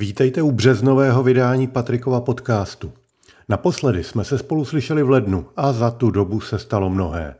Vítejte 0.00 0.42
u 0.42 0.52
březnového 0.52 1.22
vydání 1.22 1.66
Patrikova 1.66 2.20
podcastu. 2.20 2.92
Naposledy 3.48 4.04
jsme 4.04 4.24
se 4.24 4.38
spolu 4.38 4.64
slyšeli 4.64 5.02
v 5.02 5.10
lednu 5.10 5.46
a 5.56 5.72
za 5.72 5.90
tu 5.90 6.10
dobu 6.10 6.40
se 6.40 6.58
stalo 6.58 6.90
mnohé. 6.90 7.34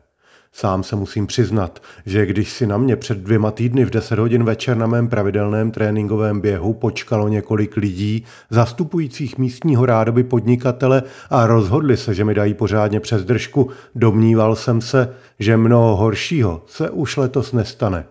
Sám 0.52 0.82
se 0.82 0.96
musím 0.96 1.26
přiznat, 1.26 1.82
že 2.07 2.26
když 2.26 2.52
si 2.52 2.66
na 2.66 2.76
mě 2.76 2.96
před 2.96 3.18
dvěma 3.18 3.50
týdny 3.50 3.84
v 3.84 3.90
10 3.90 4.18
hodin 4.18 4.44
večer 4.44 4.76
na 4.76 4.86
mém 4.86 5.08
pravidelném 5.08 5.70
tréninkovém 5.70 6.40
běhu 6.40 6.72
počkalo 6.75 7.29
několik 7.29 7.76
lidí, 7.76 8.25
zastupujících 8.50 9.38
místního 9.38 9.86
rádoby 9.86 10.24
podnikatele 10.24 11.02
a 11.30 11.46
rozhodli 11.46 11.96
se, 11.96 12.14
že 12.14 12.24
mi 12.24 12.34
dají 12.34 12.54
pořádně 12.54 13.00
přes 13.00 13.24
držku, 13.24 13.70
domníval 13.95 14.56
jsem 14.56 14.80
se, 14.80 15.14
že 15.38 15.56
mnoho 15.56 15.96
horšího 15.96 16.63
se 16.66 16.90
už 16.90 17.16
letos 17.16 17.52
nestane. 17.52 18.04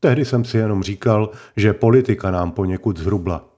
Tehdy 0.00 0.24
jsem 0.24 0.44
si 0.44 0.56
jenom 0.56 0.82
říkal, 0.82 1.30
že 1.56 1.72
politika 1.72 2.30
nám 2.30 2.50
poněkud 2.50 2.98
zhrubla. 2.98 3.53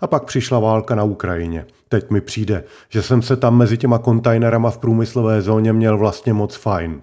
A 0.00 0.06
pak 0.06 0.24
přišla 0.24 0.58
válka 0.58 0.94
na 0.94 1.02
Ukrajině. 1.02 1.66
Teď 1.88 2.10
mi 2.10 2.20
přijde, 2.20 2.64
že 2.88 3.02
jsem 3.02 3.22
se 3.22 3.36
tam 3.36 3.56
mezi 3.56 3.78
těma 3.78 3.98
kontajnerama 3.98 4.70
v 4.70 4.78
průmyslové 4.78 5.42
zóně 5.42 5.72
měl 5.72 5.98
vlastně 5.98 6.32
moc 6.32 6.56
fajn. 6.56 7.00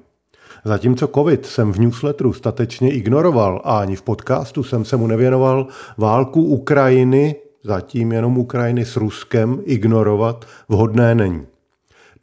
Zatímco 0.66 1.08
covid 1.08 1.45
jsem 1.45 1.73
v 1.73 1.80
newsletteru 1.80 2.34
statečně 2.34 2.91
ignoroval 2.91 3.62
a 3.63 3.80
ani 3.80 3.95
v 3.95 4.02
podcastu 4.02 4.63
jsem 4.63 4.86
se 4.86 4.98
mu 4.98 5.08
nevěnoval, 5.08 5.67
válku 5.98 6.44
Ukrajiny, 6.44 7.36
zatím 7.63 8.12
jenom 8.12 8.38
Ukrajiny 8.38 8.86
s 8.86 8.95
Ruskem, 8.95 9.59
ignorovat 9.66 10.45
vhodné 10.70 11.16
není. 11.16 11.45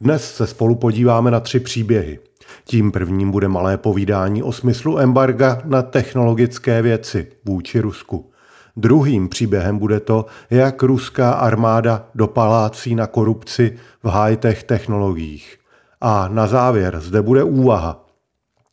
Dnes 0.01 0.35
se 0.35 0.47
spolu 0.47 0.75
podíváme 0.75 1.31
na 1.31 1.39
tři 1.39 1.59
příběhy. 1.59 2.19
Tím 2.65 2.91
prvním 2.91 3.31
bude 3.31 3.47
malé 3.47 3.77
povídání 3.77 4.43
o 4.43 4.51
smyslu 4.51 4.99
embarga 4.99 5.61
na 5.65 5.81
technologické 5.81 6.81
věci 6.81 7.27
vůči 7.45 7.79
Rusku. 7.79 8.31
Druhým 8.79 9.29
příběhem 9.29 9.77
bude 9.77 9.99
to, 9.99 10.25
jak 10.49 10.83
ruská 10.83 11.31
armáda 11.31 12.05
dopalácí 12.15 12.95
na 12.95 13.07
korupci 13.07 13.77
v 14.03 14.07
high-tech 14.07 14.63
technologiích. 14.63 15.57
A 16.01 16.27
na 16.27 16.47
závěr 16.47 16.99
zde 16.99 17.21
bude 17.21 17.43
úvaha. 17.43 18.05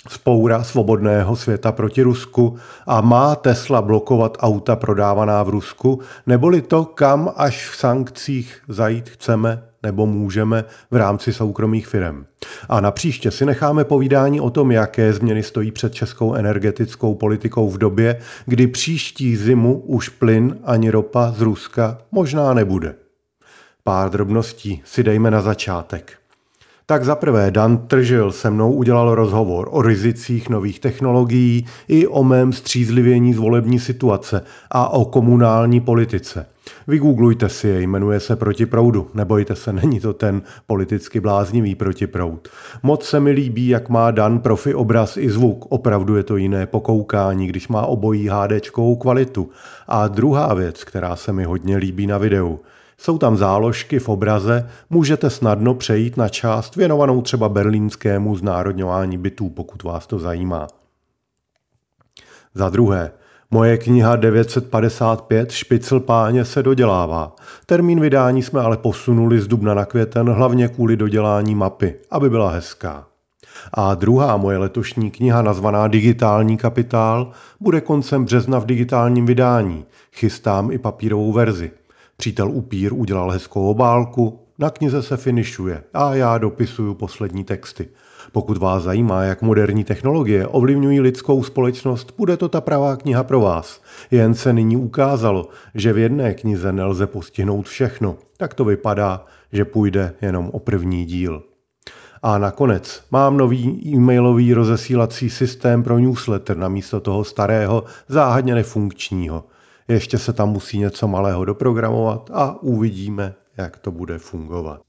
Spoura 0.09 0.63
svobodného 0.63 1.37
světa 1.37 1.73
proti 1.73 2.03
Rusku 2.03 2.57
a 2.87 3.01
má 3.01 3.35
Tesla 3.35 3.83
blokovat 3.83 4.37
auta 4.41 4.77
prodávaná 4.77 5.43
v 5.43 5.49
Rusku, 5.49 6.01
neboli 6.27 6.63
to, 6.63 6.85
kam 6.85 7.33
až 7.37 7.69
v 7.69 7.77
sankcích 7.77 8.63
zajít 8.69 9.09
chceme 9.09 9.63
nebo 9.87 10.07
můžeme 10.07 10.65
v 10.91 10.97
rámci 10.97 11.33
soukromých 11.33 11.87
firm. 11.87 12.25
A 12.69 12.81
na 12.81 12.91
příště 12.91 13.31
si 13.31 13.47
necháme 13.47 13.85
povídání 13.85 14.41
o 14.41 14.51
tom, 14.51 14.73
jaké 14.73 15.13
změny 15.13 15.43
stojí 15.43 15.71
před 15.73 15.95
českou 15.95 16.35
energetickou 16.35 17.15
politikou 17.15 17.71
v 17.71 17.79
době, 17.79 18.19
kdy 18.47 18.67
příští 18.67 19.37
zimu 19.37 19.79
už 19.79 20.09
plyn 20.09 20.59
ani 20.65 20.91
ropa 20.91 21.35
z 21.37 21.41
Ruska 21.41 21.99
možná 22.13 22.55
nebude. 22.55 22.95
Pár 23.85 24.11
drobností 24.11 24.83
si 24.85 25.03
dejme 25.03 25.31
na 25.31 25.41
začátek. 25.41 26.26
Tak 26.89 27.05
zaprvé 27.05 27.51
Dan 27.51 27.79
Tržil 27.79 28.33
se 28.33 28.51
mnou 28.51 28.73
udělal 28.73 29.15
rozhovor 29.15 29.69
o 29.71 29.83
rizicích 29.83 30.49
nových 30.49 30.81
technologií 30.81 31.67
i 31.89 32.07
o 32.07 32.25
mém 32.25 32.53
střízlivění 32.53 33.35
z 33.35 33.39
volební 33.39 33.79
situace 33.79 34.43
a 34.71 34.89
o 34.89 35.05
komunální 35.05 35.81
politice. 35.81 36.47
Vygooglujte 36.87 37.49
si 37.49 37.69
je, 37.69 37.81
jmenuje 37.81 38.21
se 38.21 38.37
Proti 38.37 38.67
proudu. 38.67 39.11
Nebojte 39.15 39.57
se, 39.57 39.73
není 39.83 40.01
to 40.01 40.13
ten 40.13 40.43
politicky 40.67 41.21
bláznivý 41.21 41.75
protiproud. 41.75 42.49
Moc 42.83 43.05
se 43.05 43.21
mi 43.21 43.31
líbí, 43.31 43.69
jak 43.69 43.89
má 43.89 44.11
Dan 44.11 44.39
profi 44.39 44.75
obraz 44.75 45.17
i 45.17 45.31
zvuk. 45.31 45.67
Opravdu 45.69 46.17
je 46.17 46.23
to 46.23 46.37
jiné 46.37 46.67
pokoukání, 46.67 47.47
když 47.47 47.69
má 47.69 47.83
obojí 47.83 48.29
HDčkovou 48.29 48.97
kvalitu. 48.97 49.51
A 49.89 50.09
druhá 50.09 50.55
věc, 50.55 50.85
která 50.85 51.17
se 51.17 51.33
mi 51.33 51.45
hodně 51.45 51.77
líbí 51.77 52.07
na 52.07 52.19
videu– 52.19 52.61
jsou 52.99 53.19
tam 53.19 53.37
záložky 53.37 53.99
v 53.99 54.09
obraze, 54.09 54.71
můžete 54.91 55.31
snadno 55.31 55.75
přejít 55.75 56.17
na 56.17 56.29
část 56.29 56.77
věnovanou 56.77 57.23
třeba 57.23 57.49
berlínskému 57.49 58.37
znárodňování 58.37 59.19
bytů, 59.19 59.51
pokud 59.51 59.83
vás 59.83 60.07
to 60.07 60.19
zajímá. 60.19 60.67
Za 62.55 62.69
druhé, 62.69 63.13
moje 63.51 63.79
kniha 63.79 64.17
955 64.17 65.51
Špicl 65.51 66.01
páně 66.01 66.45
se 66.45 66.63
dodělává. 66.63 67.37
Termín 67.67 68.01
vydání 68.01 68.43
jsme 68.43 68.61
ale 68.61 68.77
posunuli 68.77 69.41
z 69.41 69.47
dubna 69.47 69.75
na 69.75 69.85
květen 69.85 70.29
hlavně 70.29 70.69
kvůli 70.69 70.97
dodělání 70.97 71.55
mapy, 71.55 71.95
aby 72.11 72.31
byla 72.31 72.51
hezká. 72.51 73.07
A 73.75 73.95
druhá 73.95 74.37
moje 74.37 74.59
letošní 74.59 75.11
kniha 75.11 75.43
nazvaná 75.43 75.89
Digitální 75.89 76.57
kapitál 76.57 77.33
bude 77.61 77.81
koncem 77.81 78.25
března 78.25 78.59
v 78.59 78.67
digitálním 78.67 79.27
vydání. 79.27 79.85
Chystám 80.13 80.71
i 80.71 80.79
papírovou 80.79 81.33
verzi. 81.33 81.71
Přítel 82.17 82.51
upír 82.51 82.93
udělal 82.93 83.31
hezkou 83.31 83.71
obálku, 83.71 84.47
na 84.59 84.71
knize 84.71 85.03
se 85.03 85.17
finišuje 85.17 85.83
a 85.95 86.15
já 86.15 86.39
dopisuju 86.39 86.95
poslední 86.95 87.45
texty. 87.45 87.89
Pokud 88.33 88.57
vás 88.57 88.83
zajímá, 88.83 89.23
jak 89.23 89.43
moderní 89.43 89.85
technologie 89.85 90.47
ovlivňují 90.47 91.01
lidskou 91.01 91.43
společnost, 91.43 92.15
bude 92.19 92.37
to 92.37 92.49
ta 92.49 92.61
pravá 92.61 92.97
kniha 92.97 93.25
pro 93.25 93.41
vás. 93.41 93.83
Jen 94.11 94.35
se 94.35 94.53
nyní 94.53 94.77
ukázalo, 94.77 95.49
že 95.75 95.93
v 95.93 95.99
jedné 95.99 96.35
knize 96.35 96.73
nelze 96.73 97.07
postihnout 97.07 97.69
všechno. 97.69 98.17
Tak 98.37 98.55
to 98.55 98.65
vypadá, 98.65 99.27
že 99.53 99.65
půjde 99.65 100.15
jenom 100.23 100.51
o 100.53 100.59
první 100.59 101.05
díl. 101.05 101.43
A 102.23 102.39
nakonec 102.39 103.05
mám 103.11 103.37
nový 103.37 103.83
e-mailový 103.87 104.55
rozesílací 104.55 105.31
systém 105.31 105.83
pro 105.83 105.99
newsletter 105.99 106.57
namísto 106.57 107.01
toho 107.01 107.25
starého, 107.25 107.85
záhadně 108.09 108.55
nefunkčního– 108.55 109.45
ještě 109.89 110.19
se 110.19 110.33
tam 110.33 110.49
musí 110.49 110.79
něco 110.79 111.09
malého 111.09 111.45
doprogramovat 111.45 112.31
a 112.33 112.63
uvidíme, 112.63 113.35
jak 113.57 113.77
to 113.77 113.91
bude 113.91 114.19
fungovat. 114.19 114.81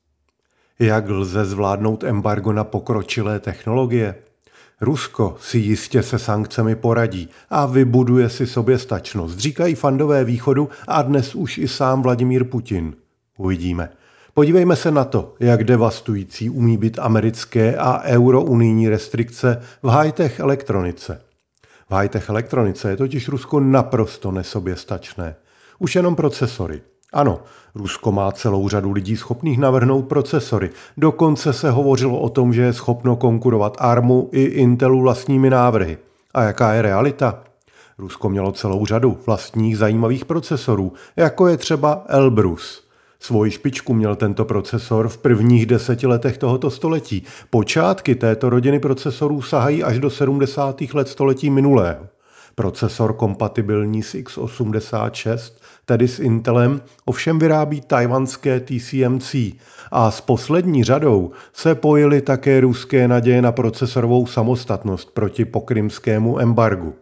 Jak 0.79 1.09
lze 1.09 1.45
zvládnout 1.45 2.03
embargo 2.03 2.53
na 2.53 2.63
pokročilé 2.63 3.39
technologie? 3.39 4.15
Rusko 4.81 5.35
si 5.39 5.57
jistě 5.57 6.03
se 6.03 6.19
sankcemi 6.19 6.75
poradí 6.75 7.29
a 7.49 7.65
vybuduje 7.65 8.29
si 8.29 8.47
soběstačnost, 8.47 9.39
říkají 9.39 9.75
fandové 9.75 10.23
východu 10.23 10.69
a 10.87 11.01
dnes 11.01 11.35
už 11.35 11.57
i 11.57 11.67
sám 11.67 12.01
Vladimír 12.01 12.43
Putin. 12.43 12.93
Uvidíme. 13.37 13.89
Podívejme 14.33 14.75
se 14.75 14.91
na 14.91 15.03
to, 15.03 15.33
jak 15.39 15.63
devastující 15.63 16.49
umí 16.49 16.77
být 16.77 16.99
americké 16.99 17.75
a 17.75 18.01
eurounijní 18.03 18.89
restrikce 18.89 19.61
v 19.83 19.87
high-tech 19.87 20.39
elektronice. 20.39 21.21
V 21.89 21.93
high-tech 21.93 22.29
elektronice 22.29 22.89
je 22.89 22.97
totiž 22.97 23.29
Rusko 23.29 23.59
naprosto 23.59 24.31
nesoběstačné. 24.31 25.35
Už 25.79 25.95
jenom 25.95 26.15
procesory. 26.15 26.81
Ano, 27.13 27.39
Rusko 27.75 28.11
má 28.11 28.31
celou 28.31 28.69
řadu 28.69 28.91
lidí 28.91 29.17
schopných 29.17 29.59
navrhnout 29.59 30.01
procesory. 30.01 30.69
Dokonce 30.97 31.53
se 31.53 31.71
hovořilo 31.71 32.19
o 32.19 32.29
tom, 32.29 32.53
že 32.53 32.61
je 32.61 32.73
schopno 32.73 33.15
konkurovat 33.15 33.77
ARMu 33.79 34.29
i 34.31 34.43
Intelu 34.43 35.01
vlastními 35.01 35.49
návrhy. 35.49 35.97
A 36.33 36.43
jaká 36.43 36.73
je 36.73 36.81
realita? 36.81 37.43
Rusko 37.97 38.29
mělo 38.29 38.51
celou 38.51 38.85
řadu 38.85 39.17
vlastních 39.25 39.77
zajímavých 39.77 40.25
procesorů, 40.25 40.93
jako 41.15 41.47
je 41.47 41.57
třeba 41.57 42.05
Elbrus– 42.07 42.83
Svoji 43.19 43.51
špičku 43.51 43.93
měl 43.93 44.15
tento 44.15 44.45
procesor 44.45 45.07
v 45.07 45.17
prvních 45.17 45.65
deseti 45.65 46.07
letech 46.07 46.37
tohoto 46.37 46.69
století. 46.69 47.23
Počátky 47.49 48.15
této 48.15 48.49
rodiny 48.49 48.79
procesorů 48.79 49.41
sahají 49.41 49.83
až 49.83 49.99
do 49.99 50.09
70. 50.09 50.81
let 50.93 51.07
století 51.07 51.49
minulého. 51.49 52.07
Procesor 52.55 53.13
kompatibilní 53.13 54.03
s 54.03 54.15
x86, 54.15 55.53
tedy 55.85 56.07
s 56.07 56.19
Intelem, 56.19 56.81
ovšem 57.05 57.39
vyrábí 57.39 57.81
tajvanské 57.81 58.59
TCMC 58.59 59.35
a 59.91 60.11
s 60.11 60.21
poslední 60.21 60.83
řadou 60.83 61.31
se 61.53 61.75
pojily 61.75 62.21
také 62.21 62.59
ruské 62.59 63.07
naděje 63.07 63.41
na 63.41 63.51
procesorovou 63.51 64.25
samostatnost 64.25 65.13
proti 65.13 65.45
pokrymskému 65.45 66.39
embargu. 66.39 66.93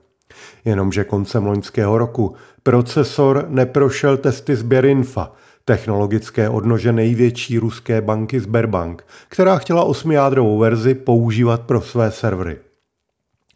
Jenomže 0.66 1.04
koncem 1.04 1.46
loňského 1.46 1.98
roku 1.98 2.36
procesor 2.64 3.46
neprošel 3.50 4.18
testy 4.18 4.56
z 4.56 4.62
Berinfa– 4.62 5.32
technologické 5.66 6.50
odnože 6.50 6.92
největší 6.92 7.60
ruské 7.60 8.02
banky 8.02 8.40
Sberbank, 8.40 9.06
která 9.28 9.58
chtěla 9.58 9.84
osmijádrovou 9.84 10.58
verzi 10.58 10.96
používat 10.96 11.62
pro 11.62 11.82
své 11.82 12.12
servery. 12.12 12.58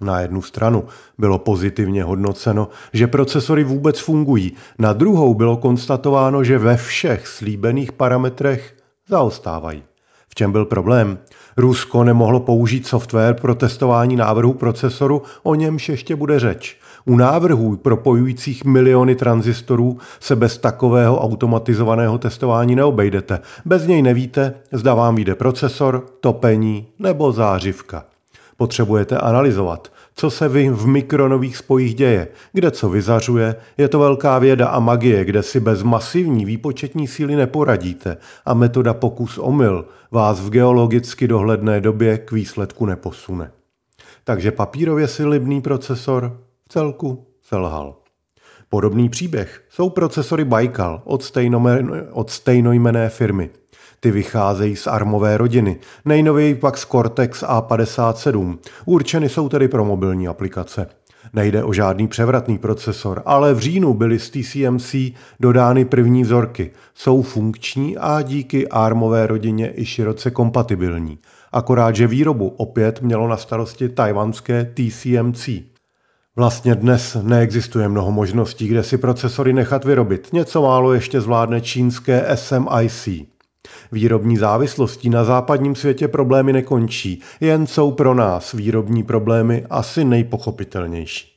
Na 0.02 0.22
jednu 0.22 0.42
stranu 0.42 0.84
bylo 1.18 1.40
pozitivně 1.40 2.04
hodnoceno, 2.04 2.68
že 2.94 3.08
procesory 3.08 3.64
vůbec 3.64 4.00
fungují, 4.00 4.54
na 4.80 4.94
druhou 4.94 5.34
bylo 5.34 5.58
konstatováno, 5.58 6.44
že 6.44 6.58
ve 6.58 6.78
všech 6.78 7.28
slíbených 7.28 7.92
parametrech 7.92 8.76
zaostávají. 9.08 9.84
V 10.30 10.36
čem 10.36 10.52
byl 10.52 10.66
problém? 10.66 11.20
Rusko 11.58 12.04
nemohlo 12.04 12.40
použít 12.40 12.88
software 12.88 13.34
pro 13.34 13.56
testování 13.56 14.16
návrhu 14.16 14.54
procesoru, 14.54 15.22
o 15.44 15.56
němž 15.56 15.90
ještě 15.90 16.16
bude 16.16 16.40
řeč. 16.40 16.78
U 17.06 17.16
návrhů 17.16 17.78
propojujících 17.78 18.66
miliony 18.66 19.16
tranzistorů 19.16 19.98
se 20.19 20.36
bez 20.36 20.57
takového 20.57 21.19
automatizovaného 21.19 22.18
testování 22.18 22.75
neobejdete. 22.75 23.40
Bez 23.66 23.88
něj 23.88 24.01
nevíte, 24.01 24.54
zda 24.72 24.94
vám 24.94 25.16
vyjde 25.16 25.36
procesor, 25.36 26.06
topení 26.19 26.88
nebo 27.00 27.31
zářivka. 27.31 28.06
Potřebujete 28.57 29.18
analyzovat, 29.18 29.92
co 30.16 30.30
se 30.30 30.48
v 30.48 30.88
mikronových 30.88 31.57
spojích 31.57 31.96
děje, 31.96 32.28
kde 32.54 32.72
co 32.72 32.90
vyzařuje, 32.90 33.56
je 33.78 33.88
to 33.88 34.00
velká 34.00 34.40
věda 34.40 34.68
a 34.68 34.80
magie, 34.80 35.25
kde 35.25 35.44
si 35.44 35.60
bez 35.60 35.84
masivní 35.84 36.45
výpočetní 36.45 37.07
síly 37.07 37.36
neporadíte 37.36 38.18
a 38.45 38.54
metoda 38.54 38.94
pokus 38.94 39.38
omyl 39.38 39.86
vás 40.12 40.40
v 40.40 40.50
geologicky 40.50 41.28
dohledné 41.28 41.81
době 41.81 42.18
k 42.18 42.31
výsledku 42.31 42.86
neposune. 42.86 43.52
Takže 44.24 44.52
papírově 44.52 45.07
si 45.07 45.25
libný 45.25 45.62
procesor 45.62 46.38
celku 46.69 47.27
selhal. 47.42 47.95
Podobný 48.69 49.10
příběh 49.10 49.63
jsou 49.69 49.89
procesory 49.89 50.45
Baikal 50.45 51.01
od, 51.06 51.24
stejnojmené, 51.24 52.04
od 52.12 52.30
stejnojmené 52.30 53.10
firmy. 53.10 53.50
Ty 54.00 54.12
vycházejí 54.12 54.75
z 54.75 54.88
armové 54.88 55.38
rodiny, 55.38 55.77
nejnověji 56.06 56.56
pak 56.56 56.77
z 56.77 56.86
Cortex 56.86 57.44
A57. 57.44 58.57
Určeny 58.86 59.30
jsou 59.30 59.50
tedy 59.50 59.68
pro 59.68 59.86
mobilní 59.86 60.27
aplikace. 60.27 60.88
Nejde 61.33 61.63
o 61.63 61.74
žádný 61.74 62.07
převratný 62.07 62.57
procesor, 62.57 63.21
ale 63.25 63.54
v 63.54 63.60
říjnu 63.60 63.94
byly 63.94 64.19
z 64.19 64.30
TCMC 64.30 64.95
dodány 65.39 65.86
první 65.86 66.24
vzorky. 66.24 66.71
Jsou 66.94 67.21
funkční 67.21 67.98
a 67.98 68.21
díky 68.21 68.68
armové 68.68 69.27
rodině 69.27 69.74
i 69.75 69.86
široce 69.86 70.31
kompatibilní. 70.31 71.19
Akorát, 71.51 71.95
že 71.95 72.07
výrobu 72.07 72.48
opět 72.48 73.01
mělo 73.01 73.27
na 73.27 73.38
starosti 73.38 73.89
tajvanské 73.89 74.74
TCMC. 74.74 75.50
Vlastně 76.36 76.76
dnes 76.76 77.18
neexistuje 77.22 77.88
mnoho 77.88 78.12
možností, 78.12 78.68
kde 78.68 78.84
si 78.84 78.98
procesory 78.98 79.54
nechat 79.54 79.86
vyrobit. 79.86 80.34
Něco 80.34 80.62
málo 80.62 80.94
ještě 80.94 81.22
zvládne 81.22 81.62
čínské 81.62 82.26
SMIC. 82.36 83.10
Výrobní 83.92 84.38
závislostí 84.38 85.10
na 85.10 85.24
západním 85.24 85.76
světě 85.76 86.08
problémy 86.08 86.54
nekončí, 86.54 87.22
jen 87.40 87.68
jsou 87.68 87.92
pro 87.92 88.14
nás 88.14 88.54
výrobní 88.54 89.04
problémy 89.04 89.66
asi 89.70 90.06
nejpochopitelnější. 90.06 91.36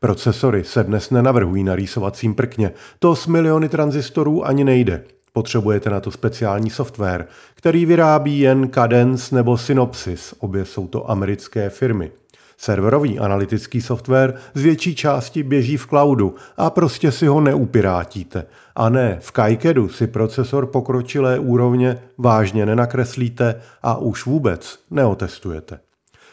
Procesory 0.00 0.64
se 0.64 0.84
dnes 0.84 1.10
nenavrhují 1.10 1.64
na 1.64 1.76
rýsovacím 1.76 2.34
prkně, 2.34 2.70
to 2.98 3.16
s 3.16 3.26
miliony 3.26 3.68
tranzistorů 3.68 4.46
ani 4.46 4.64
nejde. 4.64 5.04
Potřebujete 5.32 5.90
na 5.90 6.00
to 6.00 6.10
speciální 6.10 6.70
software, 6.70 7.26
který 7.54 7.86
vyrábí 7.86 8.38
jen 8.38 8.70
Cadence 8.74 9.34
nebo 9.34 9.58
Synopsys, 9.58 10.34
obě 10.38 10.64
jsou 10.64 10.86
to 10.88 11.10
americké 11.10 11.70
firmy. 11.70 12.10
Serverový 12.56 13.18
analytický 13.18 13.80
software 13.80 14.34
z 14.54 14.62
větší 14.62 14.94
části 14.94 15.42
běží 15.42 15.76
v 15.76 15.86
cloudu 15.86 16.34
a 16.56 16.70
prostě 16.70 17.12
si 17.12 17.26
ho 17.26 17.40
neupirátíte. 17.40 18.46
A 18.76 18.88
ne, 18.88 19.18
v 19.20 19.32
KiCadu 19.32 19.88
si 19.88 20.06
procesor 20.06 20.66
pokročilé 20.66 21.38
úrovně 21.38 21.98
vážně 22.18 22.66
nenakreslíte 22.66 23.60
a 23.82 23.96
už 23.96 24.26
vůbec 24.26 24.78
neotestujete. 24.90 25.78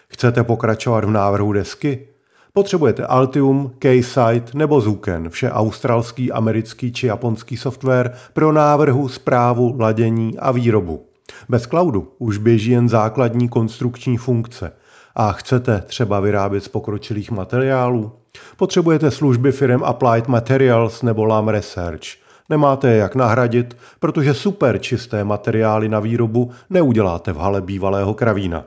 Chcete 0.07 0.43
pokračovat 0.43 1.03
v 1.03 1.09
návrhu 1.09 1.53
desky? 1.53 2.07
Potřebujete 2.53 3.05
Altium, 3.05 3.71
Keysight 3.79 4.53
nebo 4.53 4.81
Zuken, 4.81 5.29
vše 5.29 5.51
australský, 5.51 6.31
americký 6.31 6.91
či 6.91 7.07
japonský 7.07 7.57
software 7.57 8.13
pro 8.33 8.51
návrhu, 8.51 9.07
zprávu, 9.07 9.75
ladění 9.79 10.39
a 10.39 10.51
výrobu. 10.51 11.05
Bez 11.49 11.67
cloudu 11.67 12.11
už 12.19 12.37
běží 12.37 12.71
jen 12.71 12.89
základní 12.89 13.49
konstrukční 13.49 14.17
funkce– 14.17 14.71
a 15.15 15.31
chcete 15.31 15.83
třeba 15.87 16.19
vyrábět 16.19 16.63
z 16.63 16.67
pokročilých 16.67 17.31
materiálů? 17.31 18.11
Potřebujete 18.57 19.11
služby 19.11 19.51
firm 19.51 19.83
Applied 19.83 20.27
Materials 20.27 21.01
nebo 21.01 21.25
Lam 21.25 21.47
Research. 21.47 22.21
Nemáte 22.49 22.89
je 22.89 22.97
jak 22.97 23.15
nahradit, 23.15 23.77
protože 23.99 24.33
super 24.33 24.79
čisté 24.79 25.23
materiály 25.23 25.89
na 25.89 25.99
výrobu 25.99 26.51
neuděláte 26.69 27.33
v 27.33 27.37
hale 27.37 27.61
bývalého 27.61 28.13
kravína. 28.13 28.63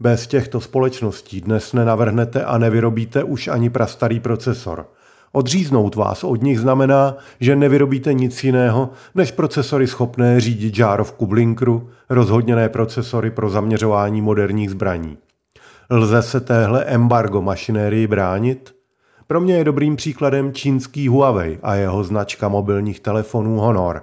Bez 0.00 0.26
těchto 0.26 0.60
společností 0.60 1.40
dnes 1.40 1.72
nenavrhnete 1.72 2.44
a 2.44 2.58
nevyrobíte 2.58 3.24
už 3.24 3.48
ani 3.48 3.70
prastarý 3.70 4.20
procesor. 4.20 4.86
Odříznout 5.32 5.94
vás 5.94 6.24
od 6.24 6.42
nich 6.42 6.60
znamená, 6.60 7.16
že 7.40 7.56
nevyrobíte 7.56 8.12
nic 8.12 8.44
jiného 8.44 8.90
než 9.14 9.30
procesory 9.30 9.86
schopné 9.86 10.40
řídit 10.40 10.74
žárovku 10.74 11.26
blinkru, 11.26 11.90
rozhodněné 12.10 12.68
procesory 12.68 13.30
pro 13.30 13.50
zaměřování 13.50 14.22
moderních 14.22 14.70
zbraní. 14.70 15.18
Lze 15.90 16.22
se 16.22 16.40
téhle 16.40 16.84
embargo 16.84 17.42
mašinérii 17.42 18.06
bránit? 18.06 18.74
Pro 19.26 19.40
mě 19.40 19.56
je 19.56 19.64
dobrým 19.64 19.96
příkladem 19.96 20.52
čínský 20.52 21.08
Huawei 21.08 21.58
a 21.62 21.74
jeho 21.74 22.04
značka 22.04 22.48
mobilních 22.48 23.00
telefonů 23.00 23.56
Honor. 23.56 24.02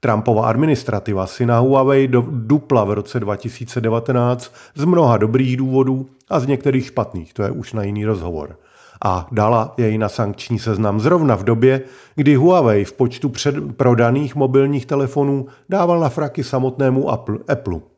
Trumpova 0.00 0.48
administrativa 0.48 1.26
si 1.26 1.46
na 1.46 1.58
Huawei 1.58 2.08
do, 2.08 2.24
dupla 2.30 2.84
v 2.84 2.92
roce 2.92 3.20
2019 3.20 4.54
z 4.74 4.84
mnoha 4.84 5.16
dobrých 5.16 5.56
důvodů 5.56 6.06
a 6.30 6.40
z 6.40 6.46
některých 6.46 6.86
špatných, 6.86 7.34
to 7.34 7.42
je 7.42 7.50
už 7.50 7.72
na 7.72 7.82
jiný 7.82 8.04
rozhovor. 8.04 8.58
A 9.04 9.28
dala 9.32 9.74
jej 9.76 9.98
na 9.98 10.08
sankční 10.08 10.58
seznam 10.58 11.00
zrovna 11.00 11.34
v 11.34 11.44
době, 11.44 11.82
kdy 12.14 12.34
Huawei 12.34 12.84
v 12.84 12.92
počtu 12.92 13.32
prodaných 13.76 14.34
mobilních 14.36 14.86
telefonů 14.86 15.46
dával 15.68 16.00
na 16.00 16.08
fraky 16.08 16.44
samotnému 16.44 17.10
Apple. 17.48 17.95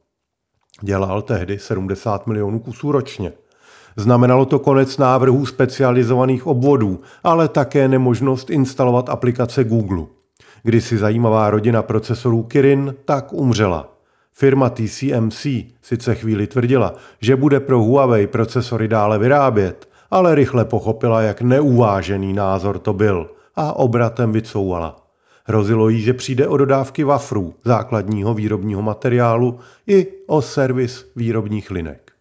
Dělal 0.81 1.23
tehdy 1.23 1.59
70 1.59 2.27
milionů 2.27 2.59
kusů 2.59 2.93
ročně. 2.93 3.33
Znamenalo 3.97 4.45
to 4.47 4.59
konec 4.59 4.99
návrhů 4.99 5.47
specializovaných 5.47 6.47
obvodů, 6.47 7.01
ale 7.25 7.49
také 7.49 7.89
nemožnost 7.89 8.51
instalovat 8.51 9.09
aplikace 9.09 9.65
Google. 9.65 10.07
si 10.81 10.99
zajímavá 10.99 11.51
rodina 11.51 11.83
procesorů 11.83 12.43
Kirin 12.43 12.95
tak 13.05 13.33
umřela. 13.33 13.95
Firma 14.33 14.71
TCMC 14.71 15.47
sice 15.83 16.15
chvíli 16.15 16.47
tvrdila, 16.47 16.95
že 17.21 17.37
bude 17.37 17.61
pro 17.61 17.83
Huawei 17.83 18.27
procesory 18.27 18.89
dále 18.89 19.19
vyrábět, 19.19 19.89
ale 20.11 20.35
rychle 20.35 20.65
pochopila, 20.65 21.23
jak 21.23 21.43
neuvážený 21.43 22.33
názor 22.33 22.79
to 22.79 22.93
byl 22.93 23.31
a 23.57 23.73
obratem 23.73 24.33
vycouvala. 24.33 25.08
Hrozilo 25.49 25.89
jí, 25.89 26.01
že 26.01 26.15
přijde 26.15 26.49
o 26.49 26.57
dodávky 26.57 27.05
wafrů, 27.05 27.55
základního 27.65 28.35
výrobního 28.35 28.83
materiálu, 28.83 29.59
i 29.87 30.07
o 30.27 30.43
servis 30.43 31.11
výrobních 31.17 31.71
linek. 31.71 32.13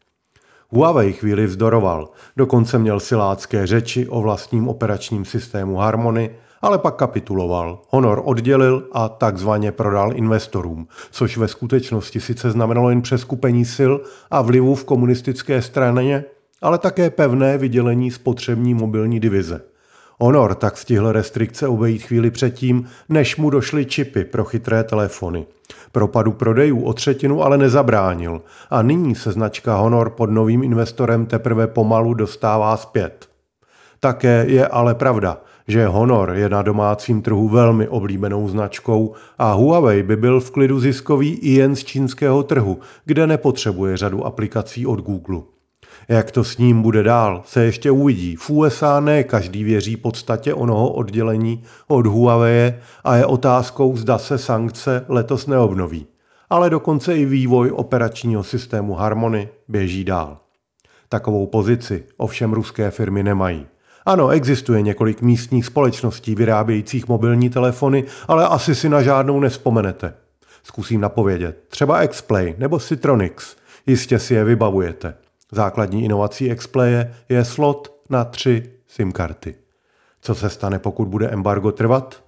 Huawei 0.70 1.14
chvíli 1.14 1.46
vzdoroval, 1.46 2.10
dokonce 2.38 2.80
měl 2.80 3.00
silácké 3.00 3.68
řeči 3.68 4.08
o 4.08 4.22
vlastním 4.22 4.68
operačním 4.68 5.26
systému 5.26 5.76
Harmony, 5.76 6.30
ale 6.62 6.78
pak 6.78 6.96
kapituloval, 6.96 7.82
Honor 7.90 8.22
oddělil 8.26 8.88
a 8.92 9.10
takzvaně 9.10 9.72
prodal 9.72 10.18
investorům, 10.18 10.88
což 11.12 11.38
ve 11.38 11.48
skutečnosti 11.48 12.20
sice 12.20 12.52
znamenalo 12.52 12.90
jen 12.90 13.02
přeskupení 13.02 13.66
sil 13.76 13.94
a 14.32 14.42
vlivu 14.42 14.76
v 14.76 14.86
komunistické 14.86 15.62
straně, 15.62 16.24
ale 16.62 16.78
také 16.78 17.10
pevné 17.10 17.58
vydělení 17.58 18.12
spotřební 18.12 18.74
mobilní 18.74 19.20
divize– 19.20 19.62
Honor 20.20 20.56
tak 20.56 20.78
stihl 20.78 21.12
restrikce 21.12 21.68
obejít 21.68 22.04
chvíli 22.04 22.32
předtím, 22.32 22.86
než 23.10 23.38
mu 23.38 23.50
došly 23.50 23.86
čipy 23.86 24.26
pro 24.26 24.44
chytré 24.44 24.84
telefony. 24.84 25.46
Propadu 25.92 26.32
prodejů 26.32 26.84
o 26.84 26.94
třetinu 26.94 27.44
ale 27.44 27.58
nezabránil 27.58 28.42
a 28.70 28.82
nyní 28.82 29.16
se 29.16 29.32
značka 29.32 29.76
Honor 29.76 30.10
pod 30.10 30.30
novým 30.30 30.64
investorem 30.64 31.26
teprve 31.26 31.68
pomalu 31.68 32.14
dostává 32.14 32.78
zpět. 32.78 33.30
Také 34.00 34.46
je 34.48 34.68
ale 34.68 34.96
pravda, 34.96 35.42
že 35.68 35.88
Honor 35.88 36.32
je 36.32 36.50
na 36.50 36.62
domácím 36.62 37.22
trhu 37.22 37.50
velmi 37.50 37.88
oblíbenou 37.88 38.50
značkou 38.50 39.14
a 39.38 39.52
Huawei 39.52 40.04
by 40.04 40.16
byl 40.16 40.40
v 40.40 40.52
klidu 40.52 40.80
ziskový 40.80 41.34
i 41.34 41.50
jen 41.50 41.76
z 41.76 41.84
čínského 41.84 42.44
trhu, 42.44 42.80
kde 43.06 43.28
nepotřebuje 43.28 43.98
řadu 43.98 44.26
aplikací 44.26 44.86
od 44.86 45.00
Google. 45.02 45.57
Jak 46.10 46.32
to 46.32 46.44
s 46.44 46.58
ním 46.58 46.82
bude 46.82 47.04
dál, 47.04 47.42
se 47.46 47.64
ještě 47.64 47.92
uvidí. 47.92 48.36
V 48.36 48.50
USA 48.50 49.00
ne 49.00 49.24
každý 49.24 49.64
věří 49.64 49.98
podstatě 49.98 50.54
onoho 50.54 50.90
oddělení 50.90 51.64
od 51.88 52.06
Huawei 52.06 52.74
a 53.04 53.16
je 53.16 53.26
otázkou, 53.26 53.98
zda 53.98 54.18
se 54.18 54.38
sankce 54.38 55.06
letos 55.08 55.48
neobnoví. 55.48 56.08
Ale 56.50 56.70
dokonce 56.70 57.18
i 57.18 57.26
vývoj 57.26 57.72
operačního 57.72 58.44
systému 58.44 58.94
Harmony 58.94 59.50
běží 59.68 60.04
dál. 60.04 60.38
Takovou 61.10 61.48
pozici 61.48 62.04
ovšem 62.18 62.54
ruské 62.54 62.92
firmy 62.92 63.24
nemají. 63.24 63.66
Ano, 64.06 64.30
existuje 64.30 64.82
několik 64.82 65.22
místních 65.22 65.66
společností 65.66 66.36
vyrábějících 66.36 67.08
mobilní 67.08 67.50
telefony, 67.50 68.04
ale 68.28 68.48
asi 68.48 68.76
si 68.76 68.90
na 68.90 69.02
žádnou 69.02 69.40
nespomenete. 69.40 70.14
Zkusím 70.64 71.02
napovědět. 71.02 71.64
Třeba 71.68 72.08
Xplay 72.08 72.56
nebo 72.58 72.80
Citronics. 72.80 73.56
Jistě 73.88 74.20
si 74.20 74.34
je 74.34 74.44
vybavujete. 74.44 75.14
Základní 75.52 76.04
inovací 76.04 76.56
Xplaye 76.56 77.14
je 77.30 77.46
slot 77.46 77.94
na 78.10 78.26
tři 78.26 78.72
SIM 78.88 79.12
karty. 79.12 79.56
Co 80.22 80.36
se 80.36 80.50
stane, 80.50 80.80
pokud 80.80 81.08
bude 81.08 81.28
embargo 81.28 81.72
trvat? 81.72 82.24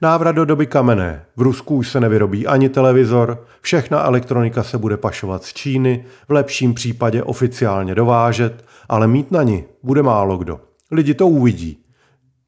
Návrat 0.00 0.32
do 0.32 0.44
doby 0.44 0.66
kamenné. 0.66 1.24
V 1.36 1.42
Rusku 1.42 1.76
už 1.76 1.88
se 1.88 2.00
nevyrobí 2.00 2.46
ani 2.46 2.68
televizor, 2.68 3.46
všechna 3.60 4.04
elektronika 4.04 4.62
se 4.62 4.78
bude 4.78 4.96
pašovat 4.96 5.44
z 5.44 5.52
Číny, 5.52 6.04
v 6.28 6.32
lepším 6.32 6.74
případě 6.74 7.22
oficiálně 7.22 7.94
dovážet, 7.94 8.64
ale 8.88 9.06
mít 9.06 9.30
na 9.30 9.42
ní 9.42 9.64
bude 9.82 10.02
málo 10.02 10.38
kdo. 10.38 10.60
Lidi 10.90 11.14
to 11.14 11.28
uvidí. 11.28 11.78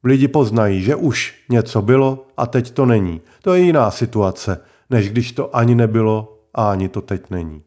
Lidi 0.03 0.27
poznají, 0.27 0.81
že 0.81 0.95
už 0.95 1.35
něco 1.49 1.81
bylo 1.81 2.27
a 2.37 2.45
teď 2.45 2.71
to 2.71 2.85
není. 2.85 3.21
To 3.41 3.53
je 3.53 3.61
jiná 3.61 3.91
situace, 3.91 4.61
než 4.89 5.09
když 5.09 5.31
to 5.31 5.55
ani 5.55 5.75
nebylo 5.75 6.39
a 6.53 6.71
ani 6.71 6.89
to 6.89 7.01
teď 7.01 7.29
není. 7.29 7.63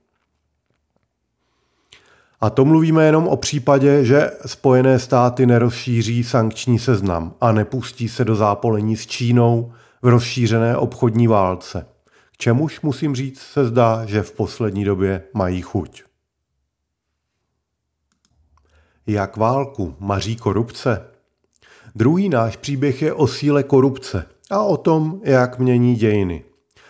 A 2.40 2.50
to 2.50 2.64
mluvíme 2.64 3.04
jenom 3.04 3.28
o 3.28 3.36
případě, 3.36 4.04
že 4.04 4.30
Spojené 4.46 4.98
státy 4.98 5.46
nerozšíří 5.46 6.24
sankční 6.24 6.78
seznam 6.78 7.34
a 7.40 7.52
nepustí 7.52 8.08
se 8.08 8.24
do 8.24 8.36
zápolení 8.36 8.96
s 8.96 9.06
Čínou 9.06 9.72
v 10.02 10.08
rozšířené 10.08 10.76
obchodní 10.76 11.26
válce. 11.26 11.86
K 12.32 12.36
čemuž 12.36 12.80
musím 12.80 13.14
říct, 13.14 13.40
se 13.40 13.64
zdá, 13.64 14.06
že 14.06 14.22
v 14.22 14.32
poslední 14.32 14.84
době 14.84 15.22
mají 15.34 15.62
chuť. 15.62 16.02
Jak 19.06 19.36
válku 19.36 19.94
maří 19.98 20.36
korupce? 20.36 21.04
Druhý 21.94 22.28
náš 22.28 22.56
příběh 22.56 23.02
je 23.02 23.12
o 23.12 23.26
síle 23.26 23.62
korupce 23.62 24.26
a 24.50 24.62
o 24.62 24.76
tom, 24.76 25.20
jak 25.24 25.58
mění 25.58 25.96
dějiny. 25.96 26.44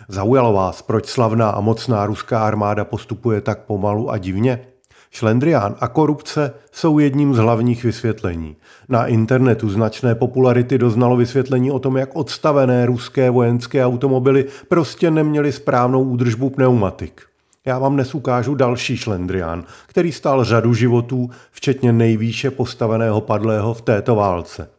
Zaujalo 0.09 0.53
vás, 0.53 0.83
proč 0.83 1.07
slavná 1.07 1.51
a 1.51 1.61
mocná 1.61 2.07
ruská 2.07 2.47
armáda 2.47 2.85
postupuje 2.85 3.41
tak 3.41 3.65
pomalu 3.65 4.11
a 4.11 4.19
divně? 4.19 4.68
Šlendrián 5.11 5.75
a 5.81 5.89
korupce 5.89 6.53
jsou 6.73 6.99
jedním 6.99 7.35
z 7.35 7.39
hlavních 7.39 7.85
vysvětlení. 7.85 8.57
Na 8.89 9.07
internetu 9.07 9.71
značné 9.71 10.15
popularity 10.15 10.79
doznalo 10.79 11.17
vysvětlení 11.17 11.71
o 11.71 11.79
tom, 11.79 11.97
jak 11.97 12.17
odstavené 12.17 12.87
ruské 12.87 13.31
vojenské 13.31 13.87
automobily 13.87 14.47
prostě 14.69 15.11
neměly 15.11 15.53
správnou 15.53 16.03
údržbu 16.03 16.51
pneumatik. 16.51 17.23
Já 17.65 17.79
vám 17.79 17.95
dnes 17.95 18.15
ukážu 18.15 18.55
další 18.55 18.97
šlendrián, 18.97 19.65
který 19.87 20.13
stál 20.13 20.45
řadu 20.45 20.75
životů, 20.75 21.31
včetně 21.51 21.93
nejvýše 21.93 22.51
postaveného 22.51 23.21
padlého 23.21 23.75
v 23.75 23.83
této 23.83 24.15
válce. 24.15 24.71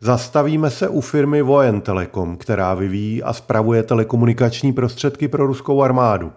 Zastavíme 0.00 0.70
se 0.70 0.88
u 0.88 1.00
firmy 1.00 1.42
Vojen 1.42 1.80
Telekom, 1.80 2.36
která 2.36 2.74
vyvíjí 2.74 3.22
a 3.22 3.32
spravuje 3.32 3.82
telekomunikační 3.82 4.72
prostředky 4.72 5.28
pro 5.28 5.46
ruskou 5.46 5.82
armádu. 5.82 6.32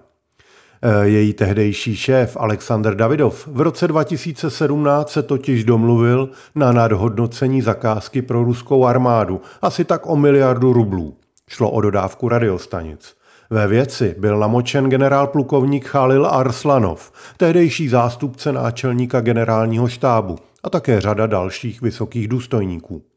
E, 0.84 1.08
její 1.08 1.34
tehdejší 1.34 1.96
šéf 1.96 2.38
Alexander 2.40 2.96
Davidov 2.96 3.48
v 3.48 3.62
roce 3.62 3.88
2017 3.88 5.12
se 5.12 5.24
totiž 5.24 5.64
domluvil 5.64 6.30
na 6.56 6.72
nadhodnocení 6.72 7.62
zakázky 7.62 8.22
pro 8.22 8.44
ruskou 8.44 8.86
armádu, 8.86 9.42
asi 9.62 9.86
tak 9.86 10.10
o 10.10 10.16
miliardu 10.16 10.74
rublů. 10.74 11.18
Šlo 11.50 11.72
o 11.72 11.82
dodávku 11.82 12.30
radiostanic. 12.30 13.16
Ve 13.50 13.68
věci 13.68 14.16
byl 14.18 14.40
namočen 14.40 14.90
generál 14.90 15.28
plukovník 15.28 15.90
Khalil 15.90 16.26
Arslanov, 16.26 17.12
tehdejší 17.38 17.90
zástupce 17.90 18.52
náčelníka 18.52 19.22
generálního 19.22 19.88
štábu 19.88 20.36
a 20.64 20.70
také 20.70 21.02
řada 21.02 21.28
dalších 21.28 21.82
vysokých 21.82 22.28
důstojníků. 22.28 23.13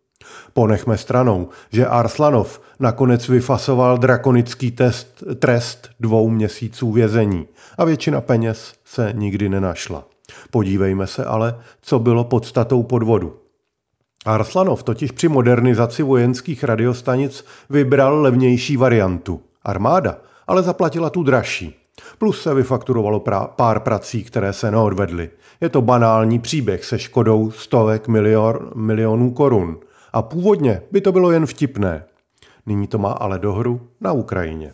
Ponechme 0.52 0.98
stranou, 0.98 1.48
že 1.70 1.86
Arslanov 1.86 2.60
nakonec 2.80 3.28
vyfasoval 3.28 3.98
drakonický 3.98 4.70
test, 4.70 5.22
trest 5.38 5.88
dvou 6.00 6.28
měsíců 6.28 6.92
vězení 6.92 7.46
a 7.78 7.84
většina 7.84 8.20
peněz 8.20 8.74
se 8.84 9.12
nikdy 9.14 9.48
nenašla. 9.48 10.04
Podívejme 10.50 11.06
se 11.06 11.24
ale, 11.24 11.58
co 11.80 11.98
bylo 11.98 12.24
podstatou 12.24 12.82
podvodu. 12.82 13.36
Arslanov 14.24 14.82
totiž 14.82 15.10
při 15.10 15.28
modernizaci 15.28 16.02
vojenských 16.02 16.64
radiostanic 16.64 17.44
vybral 17.70 18.22
levnější 18.22 18.76
variantu. 18.76 19.40
Armáda 19.62 20.16
ale 20.46 20.62
zaplatila 20.62 21.10
tu 21.10 21.22
dražší. 21.22 21.76
Plus 22.18 22.42
se 22.42 22.54
vyfakturovalo 22.54 23.18
pra- 23.18 23.48
pár 23.48 23.80
prací, 23.80 24.24
které 24.24 24.52
se 24.52 24.70
neodvedly. 24.70 25.30
Je 25.60 25.68
to 25.68 25.82
banální 25.82 26.38
příběh 26.38 26.84
se 26.84 26.98
škodou 26.98 27.50
stovek 27.50 28.08
milior, 28.08 28.72
milionů 28.74 29.30
korun. 29.30 29.78
A 30.16 30.22
původně 30.22 30.82
by 30.90 31.00
to 31.00 31.12
bylo 31.12 31.30
jen 31.30 31.46
vtipné. 31.46 32.04
Nyní 32.66 32.86
to 32.86 32.98
má 32.98 33.12
ale 33.12 33.38
dohru 33.38 33.80
na 34.00 34.12
Ukrajině. 34.12 34.72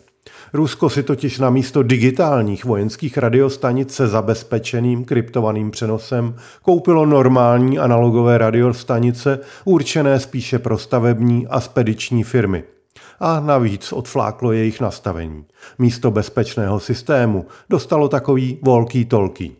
Rusko 0.53 0.89
si 0.89 1.03
totiž 1.03 1.39
na 1.39 1.49
místo 1.49 1.83
digitálních 1.83 2.65
vojenských 2.65 3.17
radiostanic 3.17 3.93
se 3.93 4.07
zabezpečeným 4.07 5.05
kryptovaným 5.05 5.71
přenosem 5.71 6.35
koupilo 6.61 7.05
normální 7.05 7.79
analogové 7.79 8.37
radiostanice 8.37 9.39
určené 9.65 10.19
spíše 10.19 10.59
pro 10.59 10.77
stavební 10.77 11.47
a 11.47 11.59
spediční 11.59 12.23
firmy. 12.23 12.63
A 13.19 13.39
navíc 13.39 13.93
odfláklo 13.93 14.51
jejich 14.51 14.81
nastavení. 14.81 15.45
Místo 15.77 16.11
bezpečného 16.11 16.79
systému 16.79 17.45
dostalo 17.69 18.07
takový 18.07 18.59
volký 18.61 19.05
tolký. 19.05 19.55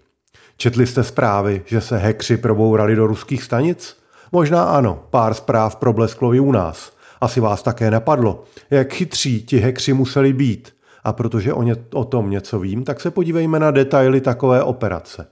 Četli 0.58 0.88
jste 0.88 1.04
zprávy, 1.04 1.62
že 1.66 1.82
se 1.82 1.98
hekři 1.98 2.38
probourali 2.38 2.96
do 2.96 3.08
ruských 3.08 3.44
stanic? 3.44 4.03
Možná 4.36 4.64
ano, 4.64 5.00
pár 5.10 5.34
zpráv 5.34 5.76
problesklo 5.76 6.34
i 6.34 6.40
u 6.40 6.52
nás. 6.52 6.92
Asi 7.22 7.40
vás 7.40 7.64
také 7.64 7.92
napadlo, 7.92 8.44
jak 8.70 8.94
chytří 8.94 9.44
ti 9.44 9.58
hekři 9.58 9.94
museli 9.94 10.34
být. 10.34 10.74
A 11.04 11.14
protože 11.14 11.54
o, 11.54 11.64
ně, 11.64 11.76
o 11.94 12.06
tom 12.06 12.30
něco 12.30 12.60
vím, 12.60 12.84
tak 12.84 13.02
se 13.02 13.12
podívejme 13.12 13.60
na 13.60 13.72
detaily 13.72 14.22
takové 14.22 14.64
operace. 14.64 15.28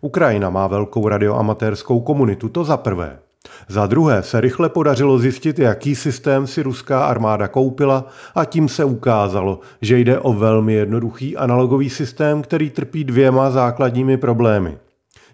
Ukrajina 0.00 0.50
má 0.50 0.66
velkou 0.66 1.08
radioamatérskou 1.08 2.00
komunitu, 2.00 2.48
to 2.48 2.64
za 2.64 2.76
prvé. 2.76 3.18
Za 3.68 3.86
druhé 3.86 4.22
se 4.22 4.40
rychle 4.40 4.68
podařilo 4.68 5.18
zjistit, 5.18 5.58
jaký 5.58 5.94
systém 5.94 6.46
si 6.46 6.62
ruská 6.62 7.04
armáda 7.06 7.48
koupila 7.48 8.06
a 8.34 8.44
tím 8.44 8.68
se 8.68 8.84
ukázalo, 8.84 9.60
že 9.80 9.98
jde 9.98 10.18
o 10.18 10.32
velmi 10.32 10.72
jednoduchý 10.72 11.36
analogový 11.36 11.90
systém, 11.90 12.42
který 12.42 12.70
trpí 12.70 13.04
dvěma 13.04 13.50
základními 13.50 14.16
problémy. 14.16 14.78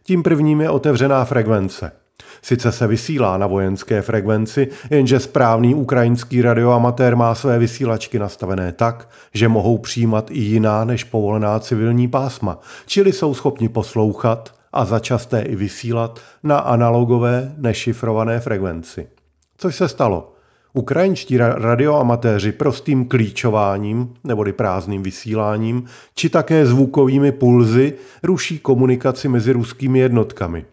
Tím 0.02 0.22
prvním 0.22 0.60
je 0.60 0.70
otevřená 0.70 1.24
frekvence. 1.24 1.99
Sice 2.42 2.72
se 2.72 2.86
vysílá 2.86 3.38
na 3.38 3.46
vojenské 3.46 4.02
frekvenci, 4.02 4.68
jenže 4.90 5.20
správný 5.20 5.74
ukrajinský 5.74 6.42
radioamatér 6.42 7.16
má 7.16 7.34
své 7.34 7.58
vysílačky 7.58 8.18
nastavené 8.18 8.72
tak, 8.72 9.08
že 9.34 9.48
mohou 9.48 9.78
přijímat 9.78 10.30
i 10.30 10.38
jiná 10.38 10.84
než 10.84 11.04
povolená 11.04 11.58
civilní 11.58 12.08
pásma, 12.08 12.58
čili 12.86 13.12
jsou 13.12 13.34
schopni 13.34 13.68
poslouchat 13.68 14.54
a 14.72 14.84
začasté 14.84 15.40
i 15.40 15.56
vysílat 15.56 16.20
na 16.42 16.58
analogové 16.58 17.54
nešifrované 17.56 18.40
frekvenci. 18.40 19.06
Což 19.56 19.76
se 19.76 19.88
stalo? 19.88 20.32
Ukrajinští 20.72 21.36
radioamatéři 21.36 22.52
prostým 22.52 23.08
klíčováním 23.08 24.14
neboli 24.24 24.52
prázdným 24.52 25.02
vysíláním 25.02 25.84
či 26.14 26.28
také 26.28 26.66
zvukovými 26.66 27.32
pulzy 27.32 27.94
ruší 28.22 28.58
komunikaci 28.58 29.28
mezi 29.28 29.52
ruskými 29.52 29.98
jednotkami. 29.98 30.64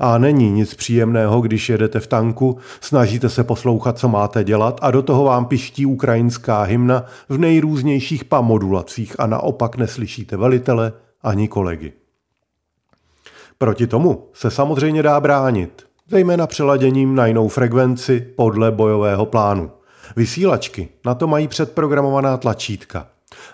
A 0.00 0.18
není 0.18 0.50
nic 0.50 0.74
příjemného, 0.74 1.40
když 1.40 1.68
jedete 1.68 2.00
v 2.00 2.06
tanku, 2.06 2.58
snažíte 2.80 3.28
se 3.28 3.44
poslouchat, 3.44 3.98
co 3.98 4.08
máte 4.08 4.44
dělat 4.44 4.78
a 4.82 4.90
do 4.90 5.02
toho 5.02 5.24
vám 5.24 5.46
piští 5.46 5.86
ukrajinská 5.86 6.62
hymna 6.62 7.04
v 7.28 7.38
nejrůznějších 7.38 8.24
pamodulacích 8.24 9.20
a 9.20 9.26
naopak 9.26 9.76
neslyšíte 9.76 10.36
velitele 10.36 10.92
ani 11.22 11.48
kolegy. 11.48 11.92
Proti 13.58 13.86
tomu 13.86 14.28
se 14.32 14.50
samozřejmě 14.50 15.02
dá 15.02 15.20
bránit, 15.20 15.86
zejména 16.08 16.46
přeladěním 16.46 17.14
na 17.14 17.26
jinou 17.26 17.48
frekvenci 17.48 18.20
podle 18.36 18.70
bojového 18.70 19.26
plánu. 19.26 19.70
Vysílačky 20.16 20.88
na 21.04 21.14
to 21.14 21.26
mají 21.26 21.48
předprogramovaná 21.48 22.36
tlačítka. 22.36 23.06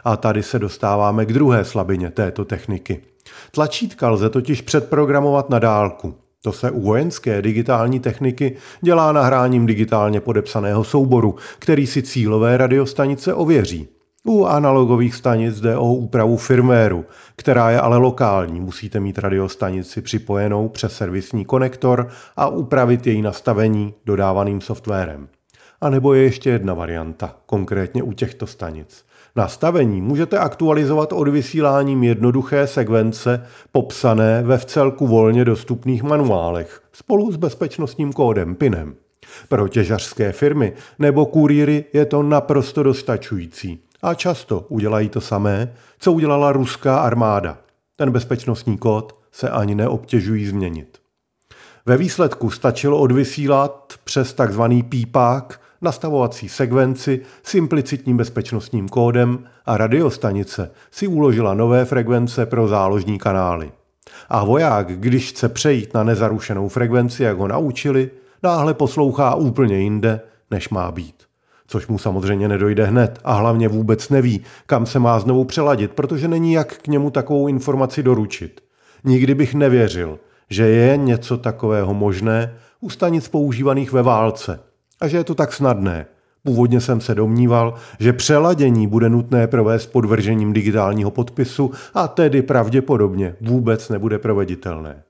A 0.04 0.16
tady 0.16 0.42
se 0.42 0.58
dostáváme 0.58 1.26
k 1.26 1.32
druhé 1.32 1.64
slabině 1.64 2.10
této 2.10 2.44
techniky. 2.44 3.02
Tlačítka 3.50 4.08
lze 4.08 4.30
totiž 4.30 4.60
předprogramovat 4.60 5.50
na 5.50 5.58
dálku. 5.58 6.14
To 6.42 6.52
se 6.52 6.70
u 6.70 6.80
vojenské 6.80 7.42
digitální 7.42 8.00
techniky 8.00 8.56
dělá 8.80 9.12
nahráním 9.12 9.66
digitálně 9.66 10.20
podepsaného 10.20 10.84
souboru, 10.84 11.34
který 11.58 11.86
si 11.86 12.02
cílové 12.02 12.56
radiostanice 12.56 13.34
ověří. 13.34 13.88
U 14.28 14.44
analogových 14.44 15.14
stanic 15.14 15.60
jde 15.60 15.76
o 15.76 15.92
úpravu 15.92 16.36
firmwareu, 16.36 17.04
která 17.36 17.70
je 17.70 17.80
ale 17.80 17.96
lokální. 17.96 18.60
Musíte 18.60 19.00
mít 19.00 19.18
radiostanici 19.18 20.02
připojenou 20.02 20.68
přes 20.68 20.96
servisní 20.96 21.44
konektor 21.44 22.08
a 22.36 22.48
upravit 22.48 23.06
její 23.06 23.22
nastavení 23.22 23.94
dodávaným 24.04 24.60
softwarem. 24.60 25.28
A 25.80 25.90
nebo 25.90 26.14
je 26.14 26.22
ještě 26.22 26.50
jedna 26.50 26.74
varianta, 26.74 27.36
konkrétně 27.46 28.02
u 28.02 28.12
těchto 28.12 28.46
stanic. 28.46 29.04
Nastavení 29.36 30.00
můžete 30.00 30.38
aktualizovat 30.38 31.12
odvysíláním 31.12 32.02
jednoduché 32.02 32.66
sekvence 32.66 33.46
popsané 33.72 34.42
ve 34.42 34.58
vcelku 34.58 35.06
volně 35.06 35.44
dostupných 35.44 36.02
manuálech 36.02 36.82
spolu 36.92 37.32
s 37.32 37.36
bezpečnostním 37.36 38.12
kódem 38.12 38.54
PINem. 38.54 38.94
Pro 39.48 39.68
těžařské 39.68 40.32
firmy 40.32 40.72
nebo 40.98 41.26
kurýry 41.26 41.84
je 41.92 42.04
to 42.06 42.22
naprosto 42.22 42.82
dostačující 42.82 43.80
a 44.02 44.14
často 44.14 44.66
udělají 44.68 45.08
to 45.08 45.20
samé, 45.20 45.74
co 45.98 46.12
udělala 46.12 46.52
ruská 46.52 46.98
armáda. 46.98 47.58
Ten 47.96 48.10
bezpečnostní 48.10 48.78
kód 48.78 49.18
se 49.32 49.50
ani 49.50 49.74
neobtěžují 49.74 50.46
změnit. 50.46 50.98
Ve 51.86 51.96
výsledku 51.96 52.50
stačilo 52.50 52.98
odvysílat 52.98 53.94
přes 54.04 54.34
tzv. 54.34 54.62
pípák 54.88 55.60
nastavovací 55.82 56.48
sekvenci 56.48 57.20
s 57.42 57.54
implicitním 57.54 58.16
bezpečnostním 58.16 58.88
kódem 58.88 59.38
a 59.66 59.76
radiostanice 59.76 60.70
si 60.90 61.06
uložila 61.06 61.54
nové 61.54 61.84
frekvence 61.84 62.46
pro 62.46 62.68
záložní 62.68 63.18
kanály. 63.18 63.72
A 64.28 64.44
voják, 64.44 65.00
když 65.00 65.28
chce 65.28 65.48
přejít 65.48 65.94
na 65.94 66.04
nezarušenou 66.04 66.68
frekvenci, 66.68 67.22
jak 67.22 67.38
ho 67.38 67.48
naučili, 67.48 68.10
náhle 68.42 68.74
poslouchá 68.74 69.34
úplně 69.34 69.78
jinde, 69.78 70.20
než 70.50 70.68
má 70.68 70.92
být. 70.92 71.14
Což 71.66 71.86
mu 71.86 71.98
samozřejmě 71.98 72.48
nedojde 72.48 72.84
hned 72.84 73.18
a 73.24 73.34
hlavně 73.34 73.68
vůbec 73.68 74.08
neví, 74.08 74.44
kam 74.66 74.86
se 74.86 74.98
má 74.98 75.18
znovu 75.18 75.44
přeladit, 75.44 75.92
protože 75.92 76.28
není 76.28 76.52
jak 76.52 76.78
k 76.78 76.86
němu 76.86 77.10
takovou 77.10 77.48
informaci 77.48 78.02
doručit. 78.02 78.60
Nikdy 79.04 79.34
bych 79.34 79.54
nevěřil, 79.54 80.18
že 80.50 80.66
je 80.66 80.96
něco 80.96 81.38
takového 81.38 81.94
možné 81.94 82.54
u 82.80 82.90
stanic 82.90 83.28
používaných 83.28 83.92
ve 83.92 84.02
válce 84.02 84.60
a 85.00 85.08
že 85.08 85.16
je 85.16 85.24
to 85.24 85.34
tak 85.34 85.52
snadné. 85.52 86.06
Původně 86.44 86.80
jsem 86.80 87.00
se 87.00 87.14
domníval, 87.14 87.74
že 88.00 88.12
přeladění 88.12 88.86
bude 88.86 89.08
nutné 89.08 89.46
provést 89.46 89.86
podvržením 89.86 90.52
digitálního 90.52 91.10
podpisu 91.10 91.70
a 91.94 92.08
tedy 92.08 92.42
pravděpodobně 92.42 93.36
vůbec 93.40 93.88
nebude 93.88 94.18
proveditelné. 94.18 95.02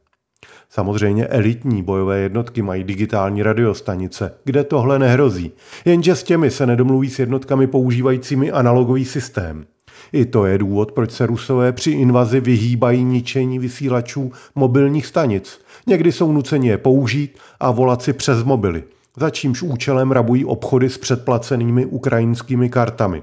Samozřejmě 0.71 1.27
elitní 1.27 1.83
bojové 1.83 2.19
jednotky 2.19 2.63
mají 2.63 2.85
digitální 2.85 3.43
radiostanice, 3.43 4.35
kde 4.45 4.65
tohle 4.65 4.99
nehrozí, 4.99 5.53
jenže 5.85 6.17
s 6.17 6.23
těmi 6.23 6.51
se 6.51 6.67
nedomluví 6.67 7.11
s 7.11 7.19
jednotkami 7.19 7.67
používajícími 7.67 8.51
analogový 8.51 9.05
systém. 9.05 9.67
I 10.13 10.25
to 10.25 10.47
je 10.47 10.59
důvod, 10.59 10.93
proč 10.93 11.11
se 11.11 11.27
Rusové 11.27 11.73
při 11.73 11.91
invazi 11.91 12.41
vyhýbají 12.41 13.05
ničení 13.05 13.59
vysílačů 13.59 14.33
mobilních 14.55 15.07
stanic. 15.07 15.61
Někdy 15.87 16.13
jsou 16.13 16.33
nuceni 16.33 16.69
je 16.69 16.79
použít 16.79 17.39
a 17.61 17.71
volat 17.71 18.03
si 18.03 18.13
přes 18.13 18.43
mobily, 18.43 18.85
za 19.17 19.31
čímž 19.31 19.63
účelem 19.63 20.13
rabují 20.13 20.45
obchody 20.45 20.91
s 20.91 20.99
předplacenými 20.99 21.87
ukrajinskými 21.87 22.71
kartami. 22.71 23.23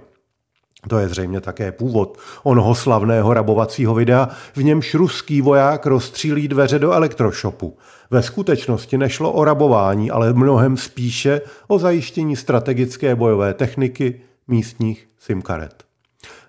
To 0.87 0.99
je 0.99 1.09
zřejmě 1.09 1.41
také 1.41 1.71
původ 1.71 2.17
onoho 2.43 2.75
slavného 2.75 3.33
rabovacího 3.33 3.93
videa, 3.95 4.29
v 4.55 4.63
němž 4.63 4.93
ruský 4.93 5.41
voják 5.41 5.85
rozstřílí 5.85 6.47
dveře 6.47 6.79
do 6.79 6.91
elektroshopu. 6.91 7.77
Ve 8.11 8.23
skutečnosti 8.23 8.97
nešlo 8.97 9.31
o 9.31 9.43
rabování, 9.43 10.11
ale 10.11 10.33
mnohem 10.33 10.77
spíše 10.77 11.41
o 11.67 11.79
zajištění 11.79 12.35
strategické 12.35 13.15
bojové 13.15 13.53
techniky 13.53 14.21
místních 14.47 15.07
SIM 15.19 15.41
karet. 15.41 15.83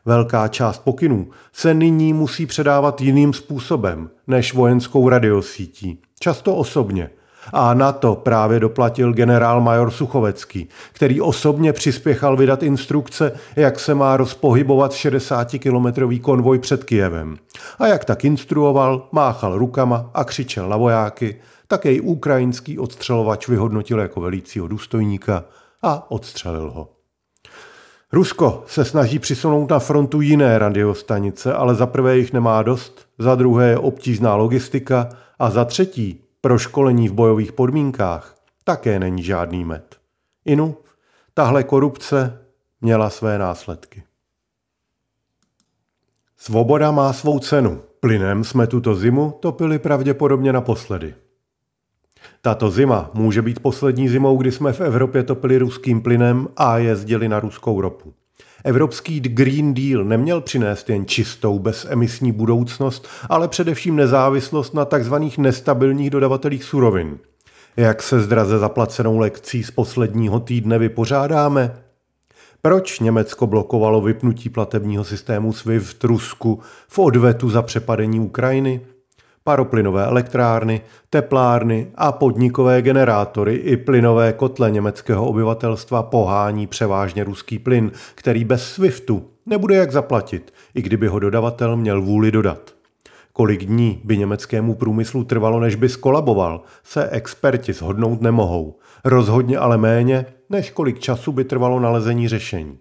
Velká 0.04 0.48
část 0.48 0.78
pokynů 0.78 1.28
se 1.52 1.74
nyní 1.74 2.12
musí 2.12 2.46
předávat 2.46 3.00
jiným 3.00 3.32
způsobem 3.32 4.10
než 4.26 4.54
vojenskou 4.54 5.08
radiosítí, 5.08 6.02
často 6.20 6.56
osobně– 6.56 7.10
a 7.52 7.74
na 7.74 7.92
to 7.92 8.14
právě 8.14 8.60
doplatil 8.60 9.12
generál 9.12 9.60
major 9.60 9.90
Suchovecký, 9.90 10.68
který 10.92 11.20
osobně 11.20 11.72
přispěchal 11.72 12.36
vydat 12.36 12.62
instrukce, 12.62 13.32
jak 13.56 13.80
se 13.80 13.94
má 13.94 14.16
rozpohybovat 14.16 14.92
60-kilometrový 14.92 16.20
konvoj 16.20 16.58
před 16.58 16.84
Kijevem. 16.84 17.36
A 17.78 17.86
jak 17.86 18.04
tak 18.04 18.24
instruoval, 18.24 19.08
máchal 19.12 19.58
rukama 19.58 20.10
a 20.14 20.24
křičel 20.24 20.68
na 20.68 20.76
vojáky, 20.76 21.36
tak 21.68 21.84
jej 21.84 22.00
ukrajinský 22.00 22.78
odstřelovač 22.78 23.48
vyhodnotil 23.48 23.98
jako 23.98 24.20
velícího 24.20 24.68
důstojníka 24.68 25.44
a 25.82 26.10
odstřelil 26.10 26.70
ho. 26.70 26.88
Rusko 28.12 28.64
se 28.66 28.84
snaží 28.84 29.18
přisunout 29.18 29.70
na 29.70 29.78
frontu 29.78 30.20
jiné 30.20 30.58
radiostanice, 30.58 31.54
ale 31.54 31.74
za 31.74 31.86
prvé 31.86 32.16
jich 32.18 32.32
nemá 32.32 32.62
dost, 32.62 33.06
za 33.18 33.34
druhé 33.34 33.68
je 33.68 33.78
obtížná 33.78 34.34
logistika 34.34 35.08
a 35.38 35.50
za 35.50 35.64
třetí 35.64 36.24
pro 36.44 36.58
školení 36.58 37.08
v 37.08 37.12
bojových 37.12 37.52
podmínkách 37.52 38.36
také 38.64 38.98
není 38.98 39.22
žádný 39.22 39.64
med. 39.64 39.96
Inu, 40.44 40.76
tahle 41.34 41.64
korupce 41.64 42.38
měla 42.80 43.10
své 43.10 43.38
následky. 43.38 44.04
Svoboda 46.36 46.90
má 46.90 47.12
svou 47.12 47.38
cenu. 47.38 47.82
Plynem 48.00 48.44
jsme 48.44 48.66
tuto 48.66 48.94
zimu 48.94 49.38
topili 49.40 49.78
pravděpodobně 49.78 50.52
naposledy. 50.52 51.14
Tato 52.40 52.70
zima 52.70 53.10
může 53.14 53.42
být 53.42 53.60
poslední 53.60 54.08
zimou, 54.08 54.36
kdy 54.36 54.52
jsme 54.52 54.72
v 54.72 54.80
Evropě 54.80 55.22
topili 55.22 55.58
ruským 55.58 56.02
plynem 56.02 56.48
a 56.56 56.78
jezdili 56.78 57.28
na 57.28 57.40
ruskou 57.40 57.80
ropu. 57.80 58.14
Evropský 58.64 59.21
Green 59.21 59.75
Deal 59.75 60.04
neměl 60.04 60.40
přinést 60.40 60.90
jen 60.90 61.06
čistou 61.06 61.59
bezemisní 61.59 62.33
budoucnost, 62.33 63.09
ale 63.28 63.49
především 63.49 63.97
nezávislost 63.97 64.75
na 64.75 64.85
tzv. 64.85 65.14
nestabilních 65.38 66.11
dodavatelích 66.11 66.64
surovin. 66.64 67.18
Jak 67.76 68.02
se 68.02 68.21
s 68.21 68.26
draze 68.26 68.59
zaplacenou 68.59 69.18
lekcí 69.18 69.62
z 69.62 69.70
posledního 69.70 70.40
týdne 70.40 70.79
vypořádáme? 70.79 71.77
Proč 72.62 73.00
Německo 73.00 73.46
blokovalo 73.46 74.00
vypnutí 74.00 74.48
platebního 74.48 75.05
systému 75.05 75.53
SWIFT 75.53 76.05
Rusku 76.05 76.61
v 76.88 76.98
odvetu 76.98 77.50
za 77.50 77.62
přepadení 77.62 78.20
Ukrajiny? 78.20 78.81
Paroplynové 79.44 80.04
elektrárny, 80.04 80.80
teplárny 81.11 81.87
a 81.94 82.12
podnikové 82.12 82.83
generátory 82.83 83.54
i 83.54 83.76
plynové 83.76 84.33
kotle 84.33 84.70
německého 84.70 85.26
obyvatelstva 85.26 86.02
pohání 86.02 86.66
převážně 86.66 87.24
ruský 87.24 87.59
plyn, 87.59 87.92
který 88.14 88.44
bez 88.44 88.72
SWIFTu 88.72 89.30
nebude 89.46 89.74
jak 89.74 89.92
zaplatit, 89.92 90.52
i 90.74 90.83
kdyby 90.83 91.07
ho 91.07 91.18
dodavatel 91.18 91.76
měl 91.76 92.02
vůli 92.02 92.30
dodat. 92.30 92.74
Kolik 93.33 93.64
dní 93.64 94.00
by 94.04 94.18
německému 94.18 94.74
průmyslu 94.74 95.24
trvalo, 95.24 95.61
než 95.61 95.74
by 95.74 95.88
skolaboval, 95.88 96.62
se 96.83 97.09
experti 97.09 97.72
shodnout 97.72 98.20
nemohou. 98.20 98.78
Rozhodně 99.04 99.59
ale 99.59 99.78
méně, 99.78 100.26
než 100.50 100.70
kolik 100.70 100.98
času 100.98 101.33
by 101.33 101.44
trvalo 101.44 101.80
nalezení 101.80 102.28
řešení. 102.28 102.78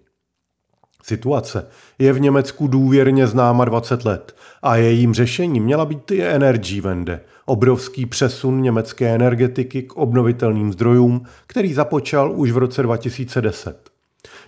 Situace 1.06 1.66
je 1.98 2.12
v 2.12 2.20
Německu 2.20 2.66
důvěrně 2.66 3.26
známa 3.26 3.64
20 3.64 4.04
let 4.04 4.36
a 4.62 4.76
jejím 4.76 5.14
řešením 5.14 5.64
měla 5.64 5.84
být 5.84 6.10
i 6.10 6.22
Energiewende, 6.22 7.20
obrovský 7.46 8.06
přesun 8.06 8.62
německé 8.62 9.14
energetiky 9.14 9.82
k 9.82 9.96
obnovitelným 9.96 10.72
zdrojům, 10.72 11.22
který 11.46 11.74
započal 11.74 12.32
už 12.32 12.50
v 12.50 12.56
roce 12.56 12.82
2010. 12.82 13.90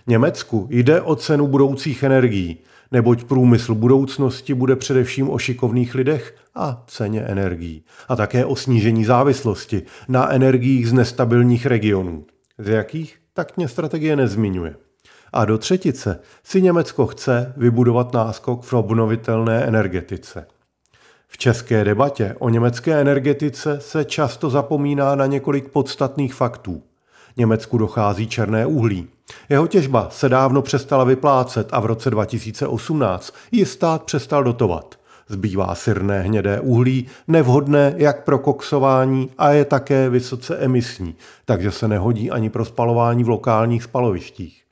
Německu 0.07 0.67
jde 0.69 1.01
o 1.01 1.15
cenu 1.15 1.47
budoucích 1.47 2.03
energií, 2.03 2.57
neboť 2.91 3.23
průmysl 3.23 3.75
budoucnosti 3.75 4.53
bude 4.53 4.75
především 4.75 5.29
o 5.29 5.37
šikovných 5.37 5.95
lidech 5.95 6.35
a 6.55 6.83
ceně 6.87 7.21
energií. 7.21 7.83
A 8.07 8.15
také 8.15 8.45
o 8.45 8.55
snížení 8.55 9.05
závislosti 9.05 9.81
na 10.07 10.31
energiích 10.31 10.89
z 10.89 10.93
nestabilních 10.93 11.65
regionů. 11.65 12.25
Z 12.57 12.67
jakých? 12.67 13.17
Tak 13.33 13.57
mě 13.57 13.67
strategie 13.67 14.15
nezmiňuje. 14.15 14.86
A 15.33 15.45
do 15.45 15.57
třetice 15.57 16.19
si 16.43 16.61
Německo 16.61 17.07
chce 17.07 17.53
vybudovat 17.57 18.13
náskok 18.13 18.63
v 18.63 18.73
obnovitelné 18.73 19.63
energetice. 19.63 20.47
V 21.27 21.37
české 21.37 21.83
debatě 21.83 22.35
o 22.39 22.49
německé 22.49 23.01
energetice 23.01 23.79
se 23.81 24.05
často 24.05 24.49
zapomíná 24.49 25.15
na 25.15 25.25
několik 25.25 25.69
podstatných 25.69 26.33
faktů. 26.33 26.83
Německu 27.37 27.77
dochází 27.77 28.27
černé 28.27 28.65
uhlí. 28.65 29.07
Jeho 29.49 29.67
těžba 29.67 30.07
se 30.11 30.29
dávno 30.29 30.61
přestala 30.61 31.03
vyplácet 31.03 31.69
a 31.71 31.79
v 31.79 31.85
roce 31.85 32.09
2018 32.09 33.33
ji 33.51 33.65
stát 33.65 34.03
přestal 34.03 34.43
dotovat. 34.43 34.95
Zbývá 35.29 35.75
syrné 35.75 36.21
hnědé 36.21 36.59
uhlí, 36.59 37.07
nevhodné 37.27 37.93
jak 37.97 38.23
pro 38.23 38.39
koksování 38.39 39.29
a 39.37 39.49
je 39.49 39.65
také 39.65 40.09
vysoce 40.09 40.57
emisní, 40.57 41.15
takže 41.45 41.71
se 41.71 41.87
nehodí 41.87 42.31
ani 42.31 42.49
pro 42.49 42.65
spalování 42.65 43.23
v 43.23 43.29
lokálních 43.29 43.83
spalovištích. 43.83 44.66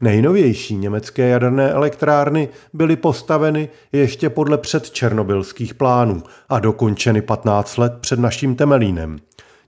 Nejnovější 0.00 0.76
německé 0.76 1.28
jaderné 1.28 1.70
elektrárny 1.70 2.48
byly 2.72 2.96
postaveny 2.96 3.68
ještě 3.92 4.30
podle 4.30 4.58
předčernobylských 4.58 5.74
plánů 5.74 6.22
a 6.48 6.58
dokončeny 6.58 7.22
15 7.22 7.76
let 7.76 7.92
před 8.00 8.18
naším 8.18 8.54
Temelínem. 8.56 9.18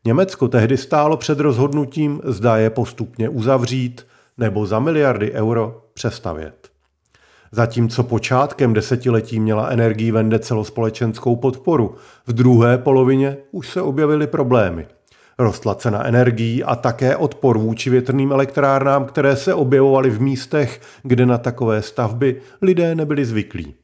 Německo 0.05 0.49
tehdy 0.49 0.77
stálo 0.77 1.17
před 1.17 1.41
rozhodnutím, 1.41 2.21
zda 2.25 2.57
je 2.57 2.71
postupně 2.71 3.29
uzavřít 3.29 4.07
nebo 4.39 4.67
za 4.67 4.79
miliardy 4.79 5.33
euro 5.33 5.83
přestavět. 5.95 6.71
Zatímco 7.53 8.03
počátkem 8.03 8.73
desetiletí 8.73 9.41
měla 9.41 9.69
energii 9.69 10.11
vende 10.11 10.39
celospolečenskou 10.39 11.37
podporu, 11.37 11.95
v 12.27 12.33
druhé 12.33 12.79
polovině 12.79 13.37
už 13.51 13.69
se 13.69 13.83
objevily 13.83 14.27
problémy– 14.27 14.87
Rostla 15.41 15.75
cena 15.75 16.07
energií 16.07 16.65
a 16.65 16.77
také 16.77 17.17
odpor 17.17 17.59
vůči 17.59 17.91
větrným 17.91 18.33
elektrárnám, 18.33 19.05
které 19.05 19.37
se 19.37 19.55
objevovaly 19.55 20.11
v 20.11 20.21
místech, 20.21 20.81
kde 21.03 21.27
na 21.27 21.39
takové 21.39 21.83
stavby 21.83 22.41
lidé 22.63 22.95
nebyli 22.95 23.25
zvyklí. 23.25 23.75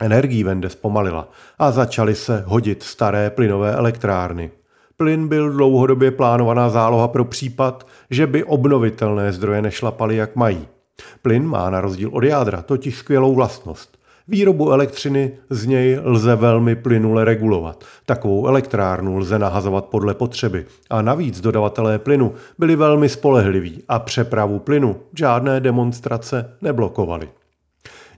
Energii 0.00 0.44
vende 0.44 0.68
zpomalila 0.68 1.28
a 1.58 1.70
začaly 1.70 2.14
se 2.14 2.44
hodit 2.46 2.82
staré 2.82 3.30
plynové 3.30 3.72
elektrárny. 3.72 4.50
Plyn 4.96 5.28
byl 5.28 5.50
dlouhodobě 5.50 6.10
plánovaná 6.10 6.70
záloha 6.70 7.08
pro 7.08 7.24
případ, 7.24 7.86
že 8.10 8.26
by 8.26 8.44
obnovitelné 8.44 9.32
zdroje 9.32 9.62
nešlapaly 9.62 10.16
jak 10.16 10.36
mají. 10.36 10.68
Plyn 11.22 11.46
má 11.46 11.70
na 11.70 11.80
rozdíl 11.80 12.10
od 12.12 12.24
jádra 12.24 12.62
totiž 12.62 12.98
skvělou 12.98 13.34
vlastnost. 13.34 13.99
Výrobu 14.30 14.72
elektřiny 14.72 15.32
z 15.50 15.66
něj 15.66 15.98
lze 16.02 16.36
velmi 16.36 16.76
plynule 16.76 17.24
regulovat. 17.24 17.84
Takovou 18.06 18.46
elektrárnu 18.46 19.18
lze 19.18 19.38
nahazovat 19.38 19.84
podle 19.84 20.14
potřeby. 20.14 20.66
A 20.90 21.02
navíc 21.02 21.40
dodavatelé 21.40 21.98
plynu 21.98 22.34
byli 22.58 22.76
velmi 22.76 23.08
spolehliví 23.08 23.82
a 23.88 23.98
přepravu 23.98 24.58
plynu 24.58 24.96
žádné 25.18 25.60
demonstrace 25.60 26.56
neblokovaly. 26.62 27.28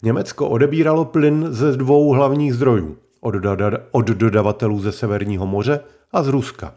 Německo 0.02 0.48
odebíralo 0.48 1.04
plyn 1.04 1.46
ze 1.50 1.76
dvou 1.76 2.10
hlavních 2.10 2.54
zdrojů. 2.54 2.96
Od, 3.20 3.34
doda- 3.34 3.80
od 3.90 4.06
dodavatelů 4.06 4.80
ze 4.80 4.92
Severního 4.92 5.46
moře 5.46 5.80
a 6.12 6.22
z 6.22 6.28
Ruska. 6.28 6.74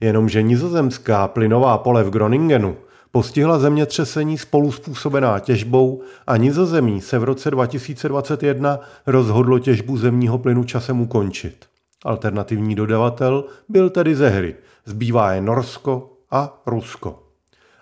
Jenomže 0.00 0.42
nizozemská 0.42 1.28
plynová 1.28 1.78
pole 1.78 2.04
v 2.04 2.10
Groningenu 2.10 2.76
postihla 3.10 3.58
zemětřesení 3.58 4.38
spolu 4.38 4.72
způsobená 4.72 5.38
těžbou 5.38 6.02
a 6.26 6.36
nizozemí 6.36 7.00
se 7.00 7.18
v 7.18 7.24
roce 7.24 7.50
2021 7.50 8.80
rozhodlo 9.06 9.58
těžbu 9.58 9.96
zemního 9.96 10.38
plynu 10.38 10.64
časem 10.64 11.00
ukončit. 11.00 11.66
Alternativní 12.04 12.74
dodavatel 12.74 13.44
byl 13.68 13.90
tedy 13.90 14.14
ze 14.14 14.28
hry. 14.28 14.54
Zbývá 14.84 15.32
je 15.32 15.40
Norsko 15.40 16.12
a 16.30 16.62
Rusko. 16.66 17.22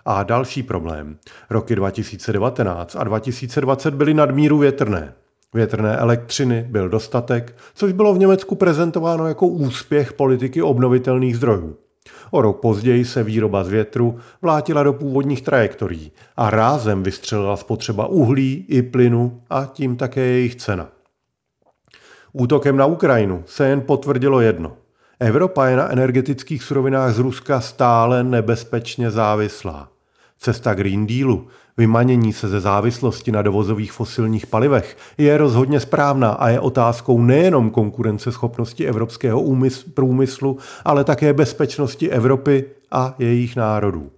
A 0.05 0.23
další 0.23 0.63
problém. 0.63 1.17
Roky 1.49 1.75
2019 1.75 2.95
a 2.95 3.03
2020 3.03 3.93
byly 3.93 4.13
nadmíru 4.13 4.57
větrné. 4.57 5.13
Větrné 5.53 5.97
elektřiny 5.97 6.67
byl 6.69 6.89
dostatek, 6.89 7.55
což 7.75 7.91
bylo 7.91 8.13
v 8.13 8.17
Německu 8.17 8.55
prezentováno 8.55 9.27
jako 9.27 9.47
úspěch 9.47 10.13
politiky 10.13 10.61
obnovitelných 10.61 11.37
zdrojů. 11.37 11.77
O 12.31 12.41
rok 12.41 12.59
později 12.59 13.05
se 13.05 13.23
výroba 13.23 13.63
z 13.63 13.69
větru 13.69 14.19
vlátila 14.41 14.83
do 14.83 14.93
původních 14.93 15.41
trajektorií 15.41 16.11
a 16.37 16.49
rázem 16.49 17.03
vystřelila 17.03 17.57
spotřeba 17.57 18.07
uhlí 18.07 18.65
i 18.69 18.81
plynu 18.81 19.41
a 19.49 19.65
tím 19.65 19.95
také 19.95 20.21
jejich 20.21 20.55
cena. 20.55 20.89
Útokem 22.33 22.77
na 22.77 22.85
Ukrajinu 22.85 23.43
se 23.45 23.67
jen 23.67 23.81
potvrdilo 23.81 24.41
jedno. 24.41 24.77
Evropa 25.19 25.67
je 25.67 25.75
na 25.75 25.91
energetických 25.91 26.63
surovinách 26.63 27.13
z 27.13 27.19
Ruska 27.19 27.61
stále 27.61 28.23
nebezpečně 28.23 29.11
závislá. 29.11 29.89
Cesta 30.39 30.73
Green 30.73 31.07
Dealu, 31.07 31.47
vymanění 31.77 32.33
se 32.33 32.47
ze 32.47 32.59
závislosti 32.59 33.31
na 33.31 33.41
dovozových 33.41 33.91
fosilních 33.91 34.47
palivech, 34.47 34.97
je 35.17 35.37
rozhodně 35.37 35.79
správná 35.79 36.29
a 36.29 36.49
je 36.49 36.59
otázkou 36.59 37.21
nejenom 37.21 37.69
konkurenceschopnosti 37.69 38.87
evropského 38.87 39.43
průmyslu, 39.93 40.57
ale 40.85 41.03
také 41.03 41.33
bezpečnosti 41.33 42.09
Evropy 42.09 42.65
a 42.91 43.15
jejich 43.19 43.55
národů. 43.55 44.11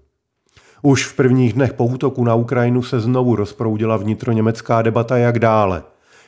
Už 0.82 1.06
v 1.06 1.16
prvních 1.16 1.54
dnech 1.54 1.74
po 1.74 1.86
útoku 1.86 2.24
na 2.24 2.36
Ukrajinu 2.36 2.84
se 2.84 3.00
znovu 3.00 3.36
rozproudila 3.36 3.98
vnitroněmecká 3.98 4.82
debata, 4.82 5.18
jak 5.18 5.40
dále. 5.40 5.84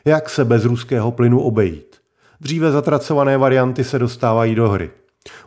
Jak 0.05 0.29
se 0.29 0.45
bez 0.45 0.65
ruského 0.65 1.11
plynu 1.11 1.39
obejít. 1.39 1.95
Dříve 2.41 2.71
zatracované 2.71 3.37
varianty 3.37 3.83
se 3.83 3.99
dostávají 3.99 4.55
do 4.55 4.69
hry. 4.69 4.89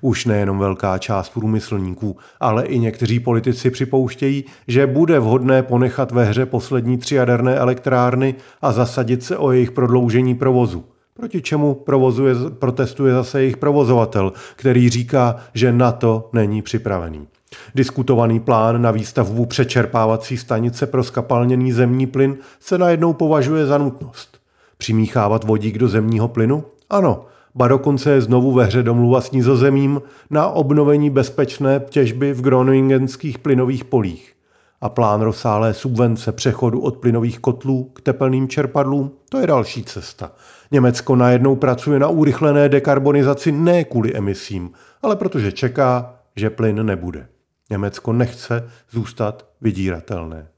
Už 0.00 0.24
nejenom 0.24 0.58
velká 0.58 0.98
část 0.98 1.28
průmyslníků, 1.28 2.16
ale 2.40 2.66
i 2.66 2.78
někteří 2.78 3.20
politici 3.20 3.70
připouštějí, 3.70 4.44
že 4.68 4.86
bude 4.86 5.18
vhodné 5.18 5.62
ponechat 5.62 6.12
ve 6.12 6.24
hře 6.24 6.46
poslední 6.46 6.98
tři 6.98 7.14
jaderné 7.14 7.56
elektrárny 7.56 8.34
a 8.62 8.72
zasadit 8.72 9.22
se 9.22 9.36
o 9.36 9.52
jejich 9.52 9.70
prodloužení 9.70 10.34
provozu. 10.34 10.84
Proti 11.14 11.42
čemu 11.42 11.74
provozuje, 11.74 12.34
protestuje 12.58 13.14
zase 13.14 13.40
jejich 13.40 13.56
provozovatel, 13.56 14.32
který 14.56 14.90
říká, 14.90 15.36
že 15.54 15.72
na 15.72 15.92
to 15.92 16.30
není 16.32 16.62
připravený. 16.62 17.26
Diskutovaný 17.74 18.40
plán 18.40 18.82
na 18.82 18.90
výstavbu 18.90 19.46
přečerpávací 19.46 20.36
stanice 20.36 20.86
pro 20.86 21.04
skapalněný 21.04 21.72
zemní 21.72 22.06
plyn 22.06 22.36
se 22.60 22.78
najednou 22.78 23.12
považuje 23.12 23.66
za 23.66 23.78
nutnost. 23.78 24.38
Přimíchávat 24.78 25.44
vodík 25.44 25.78
do 25.78 25.88
zemního 25.88 26.28
plynu? 26.28 26.64
Ano, 26.90 27.24
ba 27.54 27.68
dokonce 27.68 28.10
je 28.10 28.20
znovu 28.20 28.52
ve 28.52 28.64
hře 28.64 28.82
domluva 28.82 29.20
s 29.20 29.30
nizozemím 29.30 30.02
na 30.30 30.48
obnovení 30.48 31.10
bezpečné 31.10 31.80
těžby 31.88 32.32
v 32.32 32.42
groningenských 32.42 33.38
plynových 33.38 33.84
polích. 33.84 34.34
A 34.80 34.88
plán 34.88 35.20
rozsáhlé 35.20 35.74
subvence 35.74 36.32
přechodu 36.32 36.80
od 36.80 36.96
plynových 36.96 37.38
kotlů 37.38 37.84
k 37.94 38.00
tepelným 38.00 38.48
čerpadlům, 38.48 39.10
to 39.28 39.38
je 39.38 39.46
další 39.46 39.84
cesta. 39.84 40.32
Německo 40.70 41.16
najednou 41.16 41.56
pracuje 41.56 41.98
na 41.98 42.08
urychlené 42.08 42.68
dekarbonizaci 42.68 43.52
ne 43.52 43.84
kvůli 43.84 44.14
emisím, 44.14 44.70
ale 45.02 45.16
protože 45.16 45.52
čeká, 45.52 46.14
že 46.36 46.50
plyn 46.50 46.86
nebude. 46.86 47.26
Německo 47.70 48.12
nechce 48.12 48.68
zůstat 48.90 49.46
vydíratelné. 49.60 50.48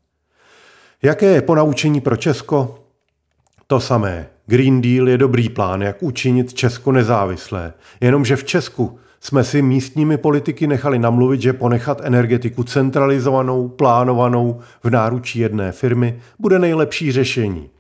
Jaké 1.03 1.27
je 1.27 1.43
ponaučení 1.43 2.01
pro 2.01 2.17
Česko? 2.17 2.79
To 3.67 3.81
samé. 3.81 4.29
Green 4.49 4.81
Deal 4.81 5.09
je 5.09 5.19
dobrý 5.19 5.49
plán, 5.49 5.83
jak 5.83 6.03
učinit 6.03 6.55
Česko 6.55 6.93
nezávislé. 6.93 7.73
Jenomže 8.01 8.37
v 8.37 8.45
Česku 8.45 8.99
jsme 9.21 9.45
si 9.45 9.63
místními 9.63 10.17
politiky 10.17 10.67
nechali 10.67 10.99
namluvit, 10.99 11.41
že 11.41 11.53
ponechat 11.53 12.01
energetiku 12.05 12.63
centralizovanou, 12.63 13.69
plánovanou 13.69 14.61
v 14.83 14.91
náručí 14.91 15.39
jedné 15.39 15.73
firmy 15.73 16.19
bude 16.39 16.59
nejlepší 16.59 17.13
řešení. 17.13 17.71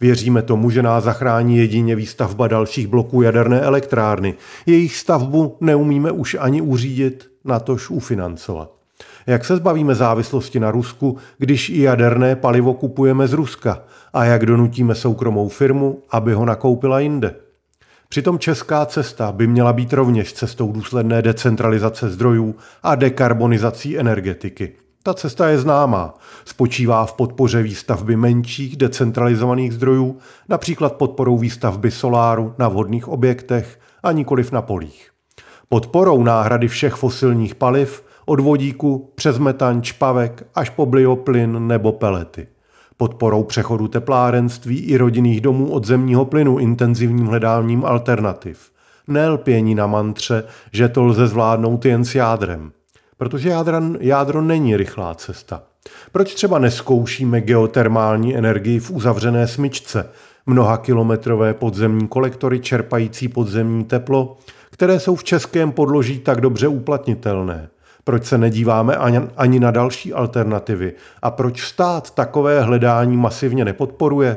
Věříme 0.00 0.42
tomu, 0.42 0.70
že 0.70 0.82
nás 0.82 1.04
zachrání 1.04 1.56
jedině 1.56 1.96
výstavba 1.96 2.48
dalších 2.48 2.86
bloků 2.86 3.22
jaderné 3.22 3.60
elektrárny. 3.60 4.34
Jejich 4.66 4.96
stavbu 4.96 5.56
neumíme 5.60 6.10
už 6.10 6.36
ani 6.40 6.60
uřídit, 6.60 7.30
natož 7.44 7.90
ufinancovat. 7.90 8.79
Jak 9.26 9.44
se 9.44 9.56
zbavíme 9.56 9.94
závislosti 9.94 10.60
na 10.60 10.70
Rusku, 10.70 11.16
když 11.38 11.68
i 11.68 11.80
jaderné 11.80 12.36
palivo 12.36 12.74
kupujeme 12.74 13.28
z 13.28 13.32
Ruska? 13.32 13.82
A 14.12 14.24
jak 14.24 14.46
donutíme 14.46 14.94
soukromou 14.94 15.48
firmu, 15.48 16.02
aby 16.10 16.32
ho 16.32 16.44
nakoupila 16.44 17.00
jinde? 17.00 17.34
Přitom 18.08 18.38
česká 18.38 18.86
cesta 18.86 19.32
by 19.32 19.46
měla 19.46 19.72
být 19.72 19.92
rovněž 19.92 20.32
cestou 20.32 20.72
důsledné 20.72 21.22
decentralizace 21.22 22.10
zdrojů 22.10 22.54
a 22.82 22.94
dekarbonizací 22.94 23.98
energetiky. 23.98 24.72
Ta 25.02 25.14
cesta 25.14 25.48
je 25.48 25.58
známá. 25.58 26.14
Spočívá 26.44 27.06
v 27.06 27.12
podpoře 27.12 27.62
výstavby 27.62 28.16
menších 28.16 28.76
decentralizovaných 28.76 29.74
zdrojů, 29.74 30.18
například 30.48 30.92
podporou 30.92 31.38
výstavby 31.38 31.90
soláru 31.90 32.54
na 32.58 32.68
vhodných 32.68 33.08
objektech 33.08 33.80
a 34.02 34.12
nikoliv 34.12 34.52
na 34.52 34.62
polích. 34.62 35.10
Podporou 35.68 36.22
náhrady 36.22 36.68
všech 36.68 36.94
fosilních 36.94 37.54
paliv 37.54 38.04
od 38.30 38.40
vodíku 38.40 39.12
přes 39.14 39.38
metan, 39.38 39.82
čpavek 39.82 40.46
až 40.54 40.70
po 40.70 40.86
bioplyn 40.86 41.66
nebo 41.66 41.92
pelety. 41.92 42.46
Podporou 42.96 43.44
přechodu 43.44 43.88
teplárenství 43.88 44.78
i 44.78 44.96
rodinných 44.96 45.40
domů 45.40 45.72
od 45.72 45.86
zemního 45.86 46.24
plynu 46.24 46.58
intenzivním 46.58 47.26
hledáním 47.26 47.84
alternativ. 47.84 48.70
Nelpění 49.08 49.74
na 49.74 49.86
mantře, 49.86 50.44
že 50.72 50.88
to 50.88 51.04
lze 51.04 51.26
zvládnout 51.26 51.84
jen 51.84 52.04
s 52.04 52.14
jádrem. 52.14 52.72
Protože 53.16 53.48
jádro, 53.48 53.78
jádro 54.00 54.42
není 54.42 54.76
rychlá 54.76 55.14
cesta. 55.14 55.62
Proč 56.12 56.34
třeba 56.34 56.58
neskoušíme 56.58 57.40
geotermální 57.40 58.36
energii 58.36 58.80
v 58.80 58.90
uzavřené 58.90 59.48
smyčce, 59.48 60.10
mnoha 60.46 60.76
kilometrové 60.76 61.54
podzemní 61.54 62.08
kolektory 62.08 62.60
čerpající 62.60 63.28
podzemní 63.28 63.84
teplo, 63.84 64.36
které 64.70 65.00
jsou 65.00 65.16
v 65.16 65.24
českém 65.24 65.72
podloží 65.72 66.18
tak 66.18 66.40
dobře 66.40 66.68
uplatnitelné? 66.68 67.68
Proč 68.10 68.24
se 68.24 68.38
nedíváme 68.38 68.96
ani 69.36 69.60
na 69.60 69.70
další 69.70 70.12
alternativy? 70.12 70.92
A 71.22 71.30
proč 71.30 71.62
stát 71.62 72.14
takové 72.14 72.62
hledání 72.62 73.16
masivně 73.16 73.64
nepodporuje? 73.64 74.36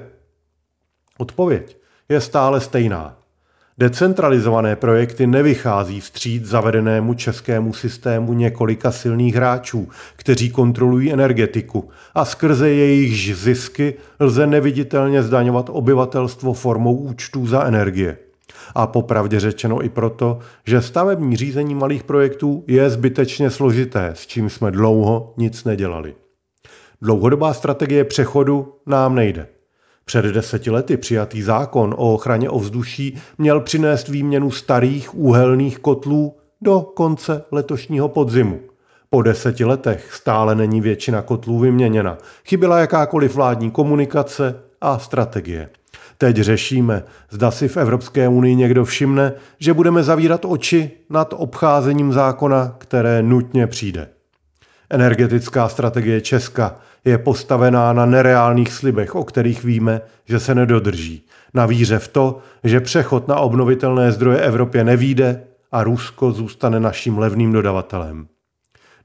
Odpověď 1.17 1.77
je 2.09 2.21
stále 2.21 2.61
stejná. 2.61 3.17
Decentralizované 3.77 4.75
projekty 4.75 5.27
nevychází 5.27 6.01
vstříc 6.01 6.45
zavedenému 6.45 7.13
českému 7.13 7.73
systému 7.73 8.33
několika 8.33 8.91
silných 8.91 9.35
hráčů, 9.35 9.89
kteří 10.15 10.49
kontrolují 10.49 11.13
energetiku 11.13 11.89
a 12.15 12.25
skrze 12.25 12.69
jejich 12.69 13.37
zisky 13.37 13.93
lze 14.19 14.47
neviditelně 14.47 15.23
zdaňovat 15.23 15.69
obyvatelstvo 15.69 16.53
formou 16.53 16.95
účtů 16.95 17.47
za 17.47 17.63
energie. 17.63 18.17
A 18.75 18.87
popravdě 18.87 19.39
řečeno 19.39 19.83
i 19.83 19.89
proto, 19.89 20.39
že 20.65 20.81
stavební 20.81 21.35
řízení 21.35 21.75
malých 21.75 22.03
projektů 22.03 22.63
je 22.67 22.89
zbytečně 22.89 23.49
složité, 23.49 24.11
s 24.13 24.27
čím 24.27 24.49
jsme 24.49 24.71
dlouho 24.71 25.33
nic 25.37 25.63
nedělali. 25.63 26.15
Dlouhodobá 27.01 27.53
strategie 27.53 28.03
přechodu 28.03 28.73
nám 28.85 29.15
nejde. 29.15 29.47
Před 30.05 30.25
deseti 30.25 30.71
lety 30.71 30.97
přijatý 30.97 31.41
zákon 31.41 31.95
o 31.97 32.13
ochraně 32.13 32.49
ovzduší 32.49 33.17
měl 33.37 33.59
přinést 33.59 34.07
výměnu 34.07 34.51
starých 34.51 35.15
úhelných 35.15 35.79
kotlů 35.79 36.35
do 36.61 36.81
konce 36.81 37.43
letošního 37.51 38.09
podzimu. 38.09 38.59
Po 39.09 39.21
deseti 39.21 39.65
letech 39.65 40.13
stále 40.13 40.55
není 40.55 40.81
většina 40.81 41.21
kotlů 41.21 41.59
vyměněna. 41.59 42.17
Chyběla 42.45 42.79
jakákoliv 42.79 43.35
vládní 43.35 43.71
komunikace 43.71 44.55
a 44.81 44.99
strategie. 44.99 45.69
Teď 46.17 46.37
řešíme, 46.37 47.03
zda 47.29 47.51
si 47.51 47.67
v 47.67 47.77
Evropské 47.77 48.27
unii 48.27 48.55
někdo 48.55 48.85
všimne, 48.85 49.33
že 49.59 49.73
budeme 49.73 50.03
zavírat 50.03 50.45
oči 50.45 50.91
nad 51.09 51.33
obcházením 51.37 52.13
zákona, 52.13 52.75
které 52.77 53.23
nutně 53.23 53.67
přijde. 53.67 54.09
Energetická 54.89 55.69
strategie 55.69 56.21
Česka 56.21 56.75
je 57.05 57.17
postavená 57.17 57.93
na 57.93 58.05
nereálných 58.05 58.73
slibech, 58.73 59.15
o 59.15 59.23
kterých 59.23 59.63
víme, 59.63 60.01
že 60.25 60.39
se 60.39 60.55
nedodrží. 60.55 61.25
Na 61.53 61.65
víře 61.65 61.99
v 61.99 62.07
to, 62.07 62.39
že 62.63 62.79
přechod 62.79 63.27
na 63.27 63.35
obnovitelné 63.35 64.11
zdroje 64.11 64.37
Evropě 64.39 64.83
nevíde 64.83 65.43
a 65.71 65.83
Rusko 65.83 66.31
zůstane 66.31 66.79
naším 66.79 67.17
levným 67.17 67.51
dodavatelem. 67.51 68.27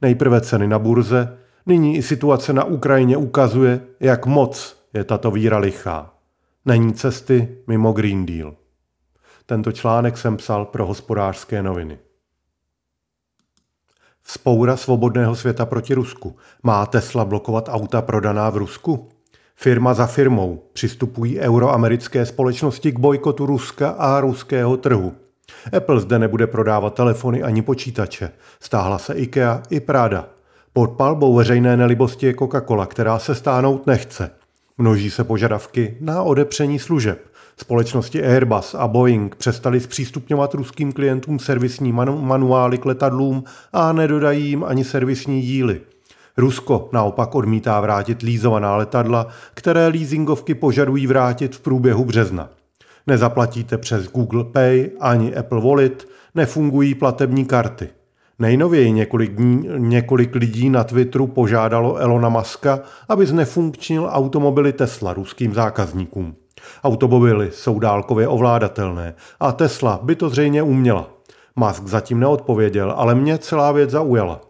Nejprve 0.02 0.40
ceny 0.40 0.68
na 0.68 0.78
burze, 0.78 1.38
nyní 1.66 1.96
i 1.96 2.02
situace 2.02 2.52
na 2.52 2.64
Ukrajině 2.64 3.16
ukazuje, 3.16 3.80
jak 4.00 4.26
moc 4.26 4.76
je 4.94 5.04
tato 5.04 5.30
víra 5.30 5.58
lichá. 5.58 6.17
Není 6.64 6.94
cesty 6.94 7.48
mimo 7.66 7.92
Green 7.92 8.26
Deal. 8.26 8.54
Tento 9.46 9.72
článek 9.72 10.18
jsem 10.18 10.36
psal 10.36 10.64
pro 10.64 10.86
hospodářské 10.86 11.62
noviny. 11.62 11.98
Vzpoura 14.22 14.76
svobodného 14.76 15.36
světa 15.36 15.66
proti 15.66 15.94
Rusku. 15.94 16.36
Má 16.62 16.86
Tesla 16.86 17.24
blokovat 17.24 17.68
auta 17.68 18.02
prodaná 18.02 18.50
v 18.50 18.56
Rusku? 18.56 19.08
Firma 19.56 19.94
za 19.94 20.06
firmou 20.06 20.62
přistupují 20.72 21.40
euroamerické 21.40 22.26
společnosti 22.26 22.92
k 22.92 22.98
bojkotu 22.98 23.46
Ruska 23.46 23.88
a 23.88 24.20
ruského 24.20 24.76
trhu. 24.76 25.14
Apple 25.76 26.00
zde 26.00 26.18
nebude 26.18 26.46
prodávat 26.46 26.94
telefony 26.94 27.42
ani 27.42 27.62
počítače. 27.62 28.30
Stáhla 28.60 28.98
se 28.98 29.14
IKEA 29.14 29.62
i 29.70 29.80
Prada. 29.80 30.28
Pod 30.72 30.90
palbou 30.90 31.34
veřejné 31.34 31.76
nelibosti 31.76 32.26
je 32.26 32.32
Coca-Cola, 32.32 32.86
která 32.86 33.18
se 33.18 33.34
stáhnout 33.34 33.86
nechce. 33.86 34.30
Množí 34.80 35.10
se 35.10 35.24
požadavky 35.24 35.96
na 36.00 36.22
odepření 36.22 36.78
služeb. 36.78 37.18
Společnosti 37.56 38.24
Airbus 38.24 38.74
a 38.74 38.88
Boeing 38.88 39.36
přestali 39.36 39.80
zpřístupňovat 39.80 40.54
ruským 40.54 40.92
klientům 40.92 41.38
servisní 41.38 41.92
manuály 42.20 42.78
k 42.78 42.84
letadlům 42.84 43.44
a 43.72 43.92
nedodají 43.92 44.48
jim 44.48 44.64
ani 44.64 44.84
servisní 44.84 45.42
díly. 45.42 45.80
Rusko 46.36 46.88
naopak 46.92 47.34
odmítá 47.34 47.80
vrátit 47.80 48.22
lízovaná 48.22 48.76
letadla, 48.76 49.26
které 49.54 49.88
leasingovky 49.88 50.54
požadují 50.54 51.06
vrátit 51.06 51.56
v 51.56 51.60
průběhu 51.60 52.04
března. 52.04 52.50
Nezaplatíte 53.06 53.78
přes 53.78 54.08
Google 54.12 54.44
Pay 54.44 54.90
ani 55.00 55.36
Apple 55.36 55.60
Wallet, 55.60 56.08
nefungují 56.34 56.94
platební 56.94 57.44
karty. 57.44 57.88
Nejnověji 58.38 58.92
několik, 58.92 59.34
dní, 59.34 59.68
několik 59.76 60.34
lidí 60.34 60.70
na 60.70 60.84
Twitteru 60.84 61.26
požádalo 61.26 61.96
Elona 61.96 62.28
Muska, 62.28 62.80
aby 63.08 63.26
znefunkčnil 63.26 64.08
automobily 64.12 64.72
Tesla 64.72 65.12
ruským 65.12 65.54
zákazníkům. 65.54 66.34
Automobily 66.84 67.50
jsou 67.52 67.78
dálkově 67.78 68.28
ovládatelné 68.28 69.14
a 69.40 69.52
Tesla 69.52 70.00
by 70.02 70.16
to 70.16 70.28
zřejmě 70.28 70.62
uměla. 70.62 71.10
Musk 71.56 71.86
zatím 71.86 72.20
neodpověděl, 72.20 72.94
ale 72.96 73.14
mě 73.14 73.38
celá 73.38 73.72
věc 73.72 73.90
zaujala. 73.90 74.40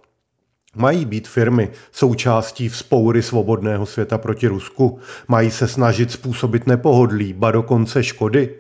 Mají 0.77 1.05
být 1.05 1.29
firmy 1.29 1.71
součástí 1.93 2.69
vzpoury 2.69 3.23
svobodného 3.23 3.87
světa 3.87 4.19
proti 4.19 4.47
Rusku? 4.47 4.99
Mají 5.29 5.51
se 5.51 5.69
snažit 5.69 6.13
způsobit 6.13 6.67
nepohodlí, 6.67 7.33
ba 7.33 7.51
dokonce 7.51 8.03
škody? 8.03 8.55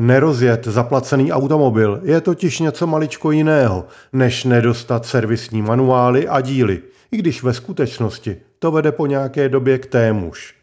Nerozjet 0.00 0.64
zaplacený 0.64 1.32
automobil 1.32 2.00
je 2.02 2.20
totiž 2.20 2.58
něco 2.58 2.86
maličko 2.86 3.30
jiného, 3.30 3.84
než 4.12 4.44
nedostat 4.44 5.06
servisní 5.06 5.62
manuály 5.62 6.28
a 6.28 6.40
díly, 6.40 6.82
i 7.12 7.16
když 7.16 7.42
ve 7.42 7.54
skutečnosti 7.54 8.36
to 8.58 8.70
vede 8.70 8.92
po 8.92 9.06
nějaké 9.06 9.48
době 9.48 9.78
k 9.78 9.86
témuž. 9.86 10.54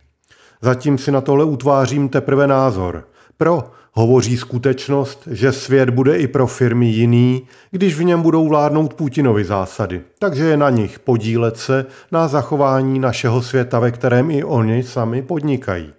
Zatím 0.61 0.97
si 0.97 1.11
na 1.11 1.21
tohle 1.21 1.45
utvářím 1.45 2.09
teprve 2.09 2.47
názor. 2.47 3.07
Pro 3.37 3.63
hovoří 3.91 4.37
skutečnost, 4.37 5.27
že 5.31 5.51
svět 5.51 5.89
bude 5.89 6.17
i 6.17 6.27
pro 6.27 6.47
firmy 6.47 6.85
jiný, 6.85 7.47
když 7.71 7.97
v 7.97 8.03
něm 8.03 8.21
budou 8.21 8.47
vládnout 8.47 8.93
Putinovi 8.93 9.45
zásady. 9.45 10.01
Takže 10.19 10.43
je 10.43 10.57
na 10.57 10.69
nich 10.69 10.99
podílet 10.99 11.57
se 11.57 11.85
na 12.11 12.27
zachování 12.27 12.99
našeho 12.99 13.41
světa, 13.41 13.79
ve 13.79 13.91
kterém 13.91 14.31
i 14.31 14.43
oni 14.43 14.83
sami 14.83 15.21
podnikají. 15.21 15.93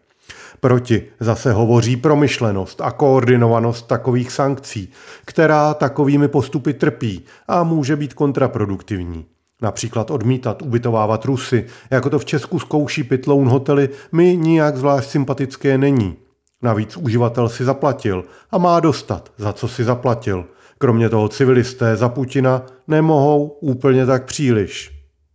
Proti 0.66 1.02
zase 1.20 1.52
hovoří 1.52 1.96
promyšlenost 1.96 2.81
a 2.81 2.90
koordinovanost 2.90 3.87
takových 3.87 4.33
sankcí, 4.33 4.92
která 5.24 5.74
takovými 5.74 6.29
postupy 6.29 6.74
trpí 6.74 7.24
a 7.48 7.62
může 7.62 7.96
být 7.96 8.14
kontraproduktivní. 8.14 9.26
Například 9.62 10.11
odmítat 10.11 10.62
ubytovávat 10.62 11.24
Rusy, 11.24 11.66
jako 11.90 12.11
to 12.11 12.18
v 12.18 12.24
Česku 12.24 12.59
zkouší 12.59 13.05
Pitloun 13.05 13.48
hotely, 13.48 13.88
mi 14.12 14.37
nijak 14.37 14.76
zvlášť 14.76 15.09
sympatické 15.09 15.79
není. 15.79 16.16
Navíc 16.62 16.96
uživatel 16.96 17.48
si 17.48 17.64
zaplatil 17.64 18.24
a 18.50 18.59
má 18.59 18.81
dostat, 18.81 19.33
za 19.38 19.52
co 19.52 19.68
si 19.68 19.85
zaplatil. 19.85 20.44
Kromě 20.79 21.09
toho 21.09 21.29
civilisté 21.29 21.96
za 21.96 22.09
Putina 22.09 22.66
nemohou 22.88 23.59
úplně 23.61 24.07
tak 24.07 24.24
příliš. 24.24 24.90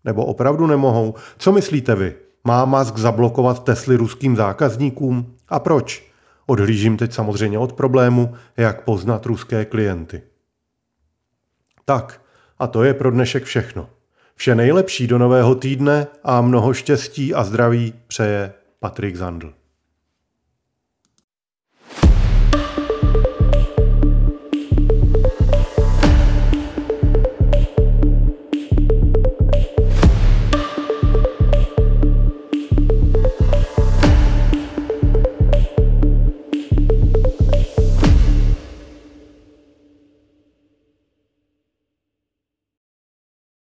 Nebo 0.05 0.25
opravdu 0.25 0.67
nemohou? 0.67 1.13
Co 1.37 1.51
myslíte 1.51 1.95
vy? 1.95 2.15
Má 2.43 2.65
Musk 2.65 2.97
zablokovat 2.97 3.63
Tesly 3.63 3.95
ruským 3.95 4.35
zákazníkům? 4.35 5.35
A 5.49 5.59
proč? 5.59 6.11
Odhlížím 6.45 6.97
teď 6.97 7.13
samozřejmě 7.13 7.59
od 7.59 7.73
problému, 7.73 8.35
jak 8.57 8.83
poznat 8.83 9.25
ruské 9.25 9.65
klienty. 9.65 10.21
Tak, 11.85 12.21
a 12.59 12.67
to 12.67 12.83
je 12.83 12.93
pro 12.93 13.11
dnešek 13.11 13.43
všechno. 13.43 13.89
Vše 14.35 14.55
nejlepší 14.55 15.07
do 15.07 15.17
nového 15.17 15.55
týdne 15.55 16.07
a 16.23 16.41
mnoho 16.41 16.73
štěstí 16.73 17.33
a 17.33 17.43
zdraví 17.43 17.93
přeje 18.07 18.53
Patrik 18.79 19.15
Zandl. 19.15 19.53